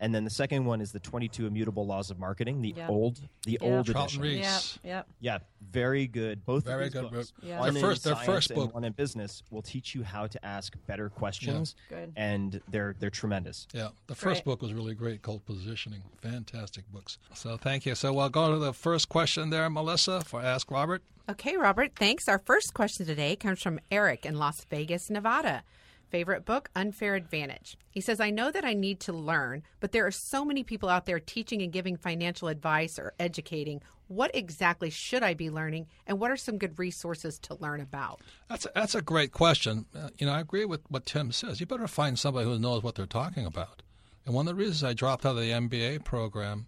[0.00, 2.88] And then the second one is the 22 Immutable Laws of Marketing, the Yeah.
[2.88, 3.58] old, the Yeah.
[3.62, 4.22] old Charlton edition.
[4.22, 4.78] Ries.
[4.84, 5.02] Yeah, yeah.
[5.20, 5.38] Yeah,
[5.72, 6.44] very good.
[6.46, 7.44] Both Very of these good books, book.
[7.48, 7.58] Yeah.
[7.58, 10.04] one Their in first- their science first and book- one in business, will teach you
[10.04, 12.12] how to ask better questions, Good.
[12.16, 13.66] and they're they're tremendous.
[13.72, 14.44] Yeah, the first Great.
[14.44, 16.02] book was really great called Positioning.
[16.22, 17.18] Fantastic books.
[17.34, 17.94] So thank you.
[17.94, 21.02] So we'll go to the first question there, Melissa, for Ask Robert.
[21.28, 22.26] Okay, Robert, thanks.
[22.28, 25.62] Our first question today comes from Eric in Las Vegas, Nevada.
[26.10, 27.76] Favorite book, Unfair Advantage.
[27.90, 30.88] He says, I know that I need to learn, but there are so many people
[30.88, 33.82] out there teaching and giving financial advice or educating.
[34.08, 38.20] What exactly should I be learning, and what are some good resources to learn about?
[38.48, 39.84] That's a, that's a great question.
[39.94, 41.60] Uh, you know, I agree with what Tim says.
[41.60, 43.82] You better find somebody who knows what they're talking about.
[44.24, 46.66] And one of the reasons I dropped out of the MBA program,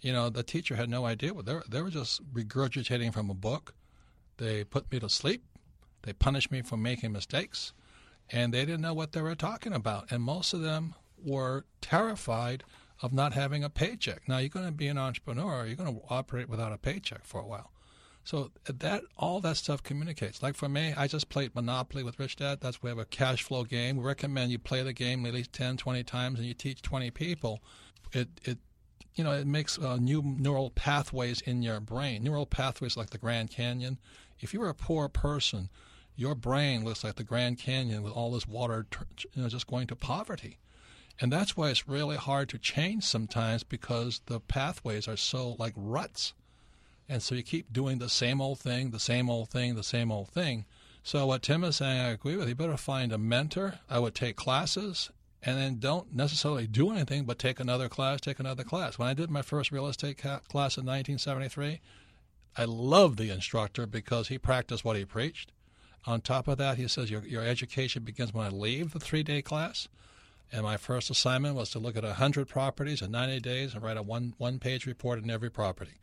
[0.00, 1.64] you know, the teacher had no idea what they were.
[1.68, 3.74] They were just regurgitating from a book.
[4.36, 5.42] They put me to sleep.
[6.02, 7.72] They punished me for making mistakes,
[8.30, 10.10] and they didn't know what they were talking about.
[10.10, 12.64] And most of them were terrified
[13.02, 14.28] of not having a paycheck.
[14.28, 15.66] Now, you're going to be an entrepreneur.
[15.66, 17.70] You're going to operate without a paycheck for a while.
[18.26, 20.42] So that all that stuff communicates.
[20.42, 22.58] Like for me, I just played Monopoly with Rich Dad.
[22.60, 23.98] That's we have a cash flow game.
[23.98, 27.12] We recommend you play the game at least 10, 20 times, and you teach 20
[27.12, 27.60] people.
[28.12, 28.58] It it
[29.14, 32.24] you know it makes uh, new neural pathways in your brain.
[32.24, 33.98] Neural pathways like the Grand Canyon.
[34.40, 35.70] If you're a poor person,
[36.16, 38.86] your brain looks like the Grand Canyon with all this water,
[39.34, 40.58] you know, just going to poverty.
[41.20, 45.74] And that's why it's really hard to change sometimes because the pathways are so like
[45.76, 46.34] ruts.
[47.08, 50.10] And so you keep doing the same old thing, the same old thing, the same
[50.10, 50.66] old thing.
[51.02, 52.48] So what Tim is saying, I agree with.
[52.48, 53.78] You better find a mentor.
[53.88, 55.10] I would take classes
[55.42, 58.98] and then don't necessarily do anything, but take another class, take another class.
[58.98, 61.80] When I did my first real estate ca- class in 1973,
[62.56, 65.52] I loved the instructor because he practiced what he preached.
[66.04, 69.22] On top of that, he says your, your education begins when I leave the three
[69.22, 69.88] day class.
[70.52, 73.96] And my first assignment was to look at 100 properties in 90 days and write
[73.96, 75.98] a one, one page report on every property.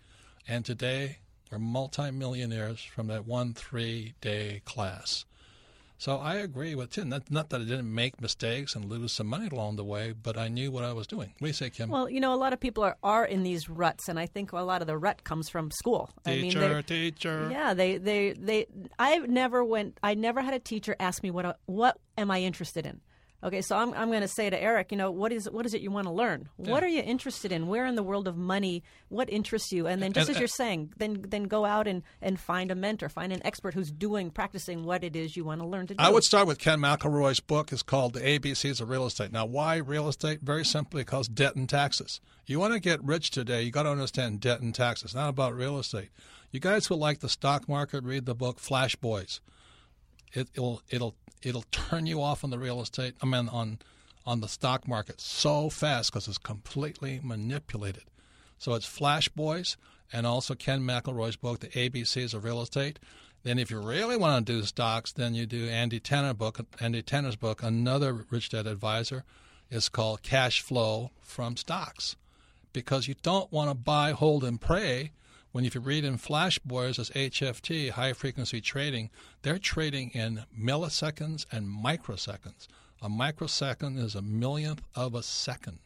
[0.48, 1.20] And today,
[1.50, 5.24] we're multimillionaires from that one three day class.
[5.98, 7.10] So I agree with Tim.
[7.10, 10.38] Not, not that I didn't make mistakes and lose some money along the way, but
[10.38, 11.30] I knew what I was doing.
[11.40, 11.90] What do you say, Kim?
[11.90, 14.52] Well, you know, a lot of people are, are in these ruts, and I think
[14.52, 16.10] a lot of the rut comes from school.
[16.26, 17.48] I mean, teacher, they're- teacher.
[17.52, 18.66] Yeah, they, they, they.
[19.00, 19.98] I never went.
[20.04, 23.00] I never had a teacher ask me what what am I interested in.
[23.44, 25.74] Okay, so I'm I'm going to say to Eric, you know, what is what is
[25.74, 26.48] it you want to learn?
[26.56, 27.68] What are you interested in?
[27.68, 28.84] Where in the world of money?
[29.10, 29.86] What interests you?
[29.86, 32.76] And then just And- as you're saying, then then go out and and find a
[32.76, 35.94] mentor, find an expert who's doing practicing what it is you want to learn to
[35.94, 36.02] do.
[36.02, 37.74] I would start with Ken McElroy's book.
[37.74, 39.34] It's called The ABCs of Real Estate.
[39.34, 40.40] Now, why real estate?
[40.42, 42.22] Very simply because debt and taxes.
[42.46, 45.14] You want to get rich today, you got to understand debt and taxes.
[45.14, 46.10] Not about real estate.
[46.52, 49.42] You guys who like the stock market, read the book Flash Boys.
[50.34, 53.16] It, it'll it'll it'll turn you off on the real estate.
[53.22, 53.80] I mean on
[54.26, 58.04] on the stock market so fast because it's completely manipulated.
[58.58, 59.78] So it's Flash Boys
[60.14, 63.00] and also Ken McElroy's book, The ABCs of Real Estate.
[63.44, 66.62] Then, if you really want to do stocks, then you do Andy Tanner book.
[66.80, 69.26] Andy Tanner's book, another Rich Dad Advisor,
[69.70, 72.16] is called Cash Flow from Stocks,
[72.72, 75.12] because you don't want to buy, hold, and pray.
[75.54, 79.12] When if you read in Flash Boys as HFT, high frequency trading,
[79.44, 82.68] they're trading in milliseconds and microseconds.
[83.02, 85.78] A microsecond is a millionth of a second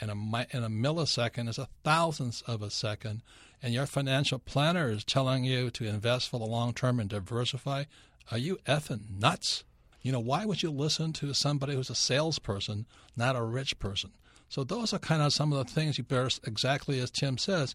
[0.00, 3.22] and a, and a millisecond is a thousandth of a second.
[3.62, 7.84] and your financial planner is telling you to invest for the long term and diversify,
[8.30, 9.64] are you effing nuts?
[10.00, 14.12] You know, why would you listen to somebody who's a salesperson, not a rich person?
[14.48, 17.74] So those are kind of some of the things you better, exactly as Tim says,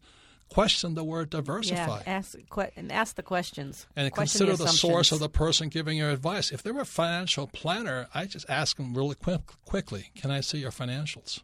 [0.51, 2.01] question the word diversify.
[2.05, 3.87] Yeah, ask que- and ask the questions.
[3.95, 6.51] And Question consider the, source of the person giving your advice.
[6.51, 10.59] If they're a financial planner, I just ask them really quick, quickly, can I see
[10.59, 11.41] your financials?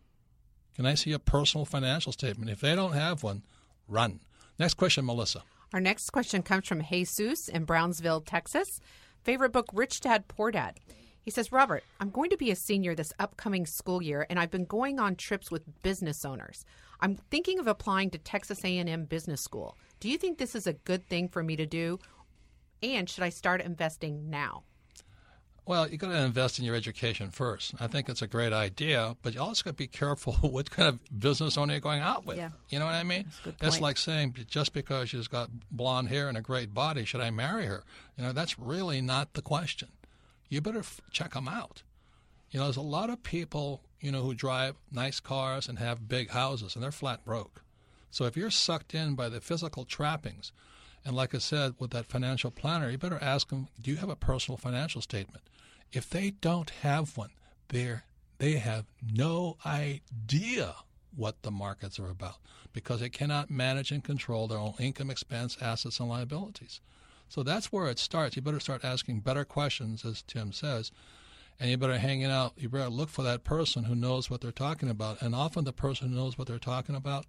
[0.76, 2.52] Can I see a personal financial statement?
[2.52, 3.44] If they don't have one,
[3.88, 4.20] run.
[4.60, 5.44] Next question, Melissa.
[5.74, 8.80] Our next question comes from Jesus in Brownsville, Texas.
[9.24, 10.80] Favorite book, Rich Dad, Poor Dad.
[11.28, 14.50] He says, Robert, I'm going to be a senior this upcoming school year, and I've
[14.50, 16.64] been going on trips with business owners.
[17.02, 19.76] I'm thinking of applying to Texas A&M Business School.
[20.00, 22.00] Do you think this is a good thing for me to do?
[22.82, 24.64] And should I start investing now?
[25.66, 27.74] Well, you've got to invest in your education first.
[27.78, 30.88] I think it's a great idea, but you also got to be careful what kind
[30.88, 32.38] of business owner you're going out with.
[32.38, 32.52] Yeah.
[32.70, 33.26] You know what I mean?
[33.26, 33.82] That's good It's point.
[33.82, 37.66] like saying just because she's got blonde hair and a great body, should I marry
[37.66, 37.84] her?
[38.16, 39.90] You know, that's really not the question.
[40.50, 41.84] You better f- check them out.
[42.50, 46.08] You know, there's a lot of people, you know, who drive nice cars and have
[46.08, 47.62] big houses, and they're flat broke.
[48.10, 50.52] So if you're sucked in by the physical trappings,
[51.06, 54.10] and like I said, with that financial planner, you better ask them, do you have
[54.10, 55.44] a personal financial statement?
[55.92, 57.32] If they don't have one,
[57.70, 58.04] they're,
[58.40, 60.76] they have no idea
[61.16, 62.38] what the markets are about
[62.74, 66.80] because they cannot manage and control their own income, expense, assets, and liabilities.
[67.30, 68.36] So that's where it starts.
[68.36, 70.92] You better start asking better questions, as Tim says,
[71.60, 72.54] and you better hang it out.
[72.58, 75.22] You better look for that person who knows what they're talking about.
[75.22, 77.26] And often the person who knows what they're talking about,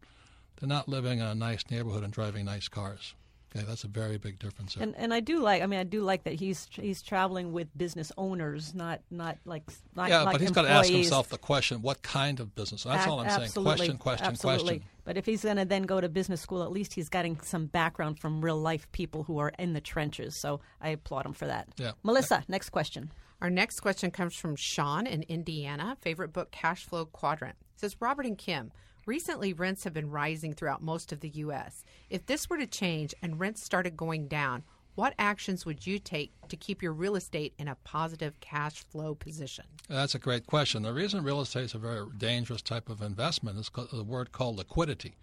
[0.56, 3.14] they're not living in a nice neighborhood and driving nice cars.
[3.56, 4.74] Okay, that's a very big difference.
[4.74, 4.82] There.
[4.82, 5.62] And and I do like.
[5.62, 9.62] I mean, I do like that he's he's traveling with business owners, not not like
[9.96, 11.06] not yeah, like but he's got to ask employees.
[11.06, 12.84] himself the question: What kind of business?
[12.84, 13.42] That's Ac- all I'm saying.
[13.44, 14.64] absolutely, Question, question, absolutely.
[14.64, 14.84] question.
[15.04, 17.64] But if he's going to then go to business school, at least he's getting some
[17.66, 20.38] background from real life people who are in the trenches.
[20.38, 21.68] So I applaud him for that.
[21.78, 21.92] Yeah.
[22.02, 23.10] Melissa, next question.
[23.40, 25.96] Our next question comes from Sean in Indiana.
[26.02, 27.56] Favorite book, Cash Flow Quadrant.
[27.74, 28.72] It says Robert and Kim.
[29.08, 31.82] Recently, rents have been rising throughout most of the U.S.
[32.10, 34.64] If this were to change and rents started going down,
[34.96, 39.14] what actions would you take to keep your real estate in a positive cash flow
[39.14, 39.64] position?
[39.88, 40.82] That's a great question.
[40.82, 44.58] The reason real estate is a very dangerous type of investment is the word called
[44.58, 45.14] liquidity.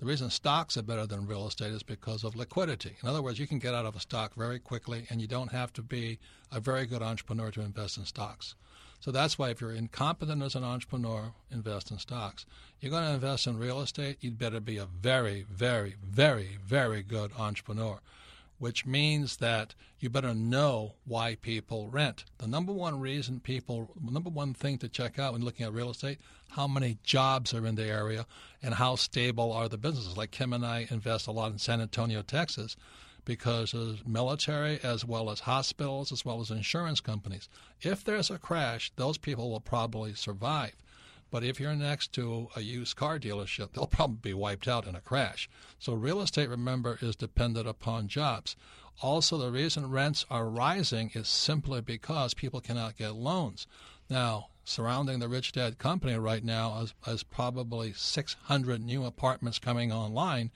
[0.00, 2.96] The reason stocks are better than real estate is because of liquidity.
[3.04, 5.52] In other words, you can get out of a stock very quickly, and you don't
[5.52, 6.18] have to be
[6.50, 8.56] a very good entrepreneur to invest in stocks.
[9.00, 12.46] So that's why if you're incompetent as an entrepreneur, invest in stocks.
[12.80, 17.02] You're going to invest in real estate, you'd better be a very, very, very, very
[17.02, 18.00] good entrepreneur
[18.58, 22.24] which means that you better know why people rent.
[22.38, 25.90] The number one reason people, number one thing to check out when looking at real
[25.90, 26.18] estate,
[26.50, 28.26] how many jobs are in the area
[28.62, 30.16] and how stable are the businesses.
[30.16, 32.76] Like Kim and I invest a lot in San Antonio, Texas,
[33.28, 37.46] because there's military as well as hospitals as well as insurance companies.
[37.82, 40.72] If there's a crash, those people will probably survive.
[41.30, 44.96] But if you're next to a used car dealership, they'll probably be wiped out in
[44.96, 45.46] a crash.
[45.78, 48.56] So real estate, remember, is dependent upon jobs.
[49.02, 53.66] Also, the reason rents are rising is simply because people cannot get loans.
[54.08, 59.92] Now, surrounding the Rich Dad Company right now is, is probably 600 new apartments coming
[59.92, 60.50] online,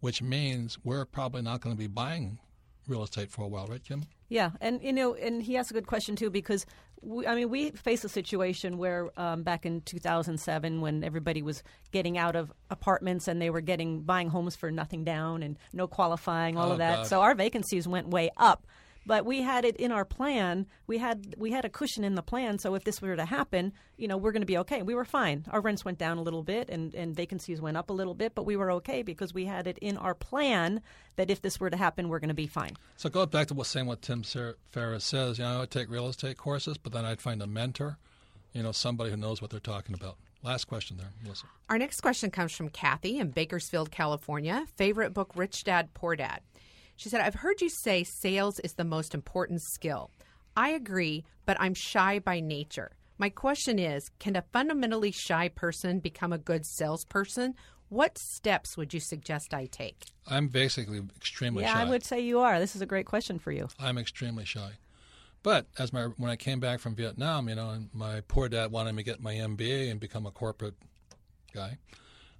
[0.00, 2.38] which means we're probably not going to be buying
[2.86, 4.04] real estate for a while, right, Kim?
[4.28, 6.66] Yeah, and you know, and he asked a good question too because
[7.00, 11.62] we, I mean, we faced a situation where um, back in 2007, when everybody was
[11.92, 15.86] getting out of apartments and they were getting buying homes for nothing down and no
[15.86, 16.96] qualifying, all Oh, of that.
[16.96, 17.06] God.
[17.06, 18.66] So our vacancies went way up.
[19.08, 20.66] But we had it in our plan.
[20.86, 22.58] We had we had a cushion in the plan.
[22.58, 24.82] So if this were to happen, you know, we're going to be okay.
[24.82, 25.46] We were fine.
[25.50, 28.34] Our rents went down a little bit and, and vacancies went up a little bit,
[28.34, 30.82] but we were okay because we had it in our plan
[31.16, 32.76] that if this were to happen, we're going to be fine.
[32.98, 35.38] So go back to what saying what Tim Ser- Ferriss says.
[35.38, 37.96] You know, I would take real estate courses, but then I'd find a mentor,
[38.52, 40.18] you know, somebody who knows what they're talking about.
[40.42, 41.46] Last question there, Melissa.
[41.70, 44.66] Our next question comes from Kathy in Bakersfield, California.
[44.76, 46.42] Favorite book, Rich Dad, Poor Dad.
[46.98, 50.10] She said, I've heard you say sales is the most important skill.
[50.56, 52.90] I agree, but I'm shy by nature.
[53.18, 57.54] My question is can a fundamentally shy person become a good salesperson?
[57.88, 60.06] What steps would you suggest I take?
[60.26, 61.82] I'm basically extremely yeah, shy.
[61.82, 62.58] I would say you are.
[62.58, 63.68] This is a great question for you.
[63.78, 64.72] I'm extremely shy.
[65.44, 68.72] But as my when I came back from Vietnam, you know, and my poor dad
[68.72, 70.74] wanted me to get my MBA and become a corporate
[71.54, 71.78] guy.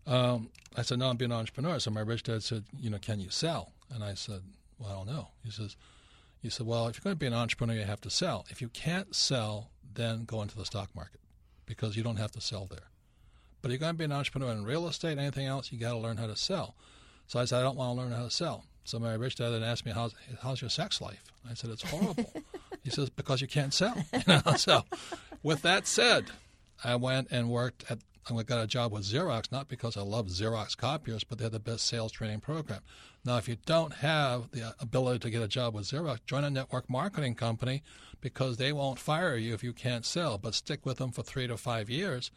[0.09, 1.79] Um, I said, no, I'm being an entrepreneur.
[1.79, 3.73] So my rich dad said, you know, can you sell?
[3.95, 4.41] And I said,
[4.79, 5.29] well, I don't know.
[5.45, 5.77] He says,
[6.41, 8.47] he said, well, if you're going to be an entrepreneur, you have to sell.
[8.49, 11.21] If you can't sell, then go into the stock market
[11.67, 12.89] because you don't have to sell there.
[13.61, 15.93] But if you're going to be an entrepreneur in real estate, anything else, you got
[15.93, 16.75] to learn how to sell.
[17.27, 18.65] So I said, I don't want to learn how to sell.
[18.85, 21.23] So my Rich dad then asked me, how's, how's your sex life?
[21.49, 22.33] I said, it's horrible.
[22.85, 23.95] he says, because you can't sell.
[24.13, 24.41] You know?
[24.57, 24.85] So
[25.43, 26.27] with that said,
[26.83, 27.99] I went and worked at
[28.37, 31.53] I got a job with Xerox, not because I love Xerox copiers, but they had
[31.53, 32.81] the best sales training program.
[33.25, 36.45] Now, if you don't have the uh, ability to get a job with Xerox, join
[36.45, 37.83] a network marketing company
[38.21, 41.47] because they won't fire you if you can't sell, but stick with them for three
[41.47, 42.31] to five years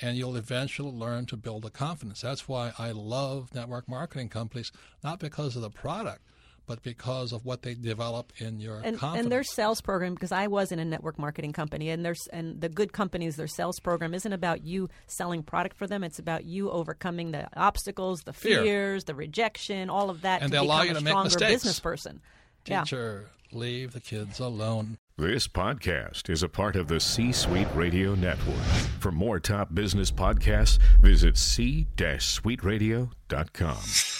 [0.00, 2.20] and you'll eventually learn to build a confidence.
[2.20, 4.72] That's why I love network marketing companies,
[5.04, 6.22] not because of the product,
[6.70, 9.24] but because of what they develop in your and, confidence.
[9.24, 12.60] and their sales program because I was in a network marketing company and there's and
[12.60, 16.44] the good companies their sales program isn't about you selling product for them it's about
[16.44, 18.62] you overcoming the obstacles the Fear.
[18.62, 21.10] fears the rejection all of that And to they allow become you a to make
[21.10, 21.52] stronger mistakes.
[21.54, 22.20] business person
[22.66, 24.96] yeah Teacher, leave the kids alone.
[25.18, 28.62] This podcast is a part of the C Suite Radio Network.
[29.00, 34.19] For more top business podcasts, visit c-suiteradio.com.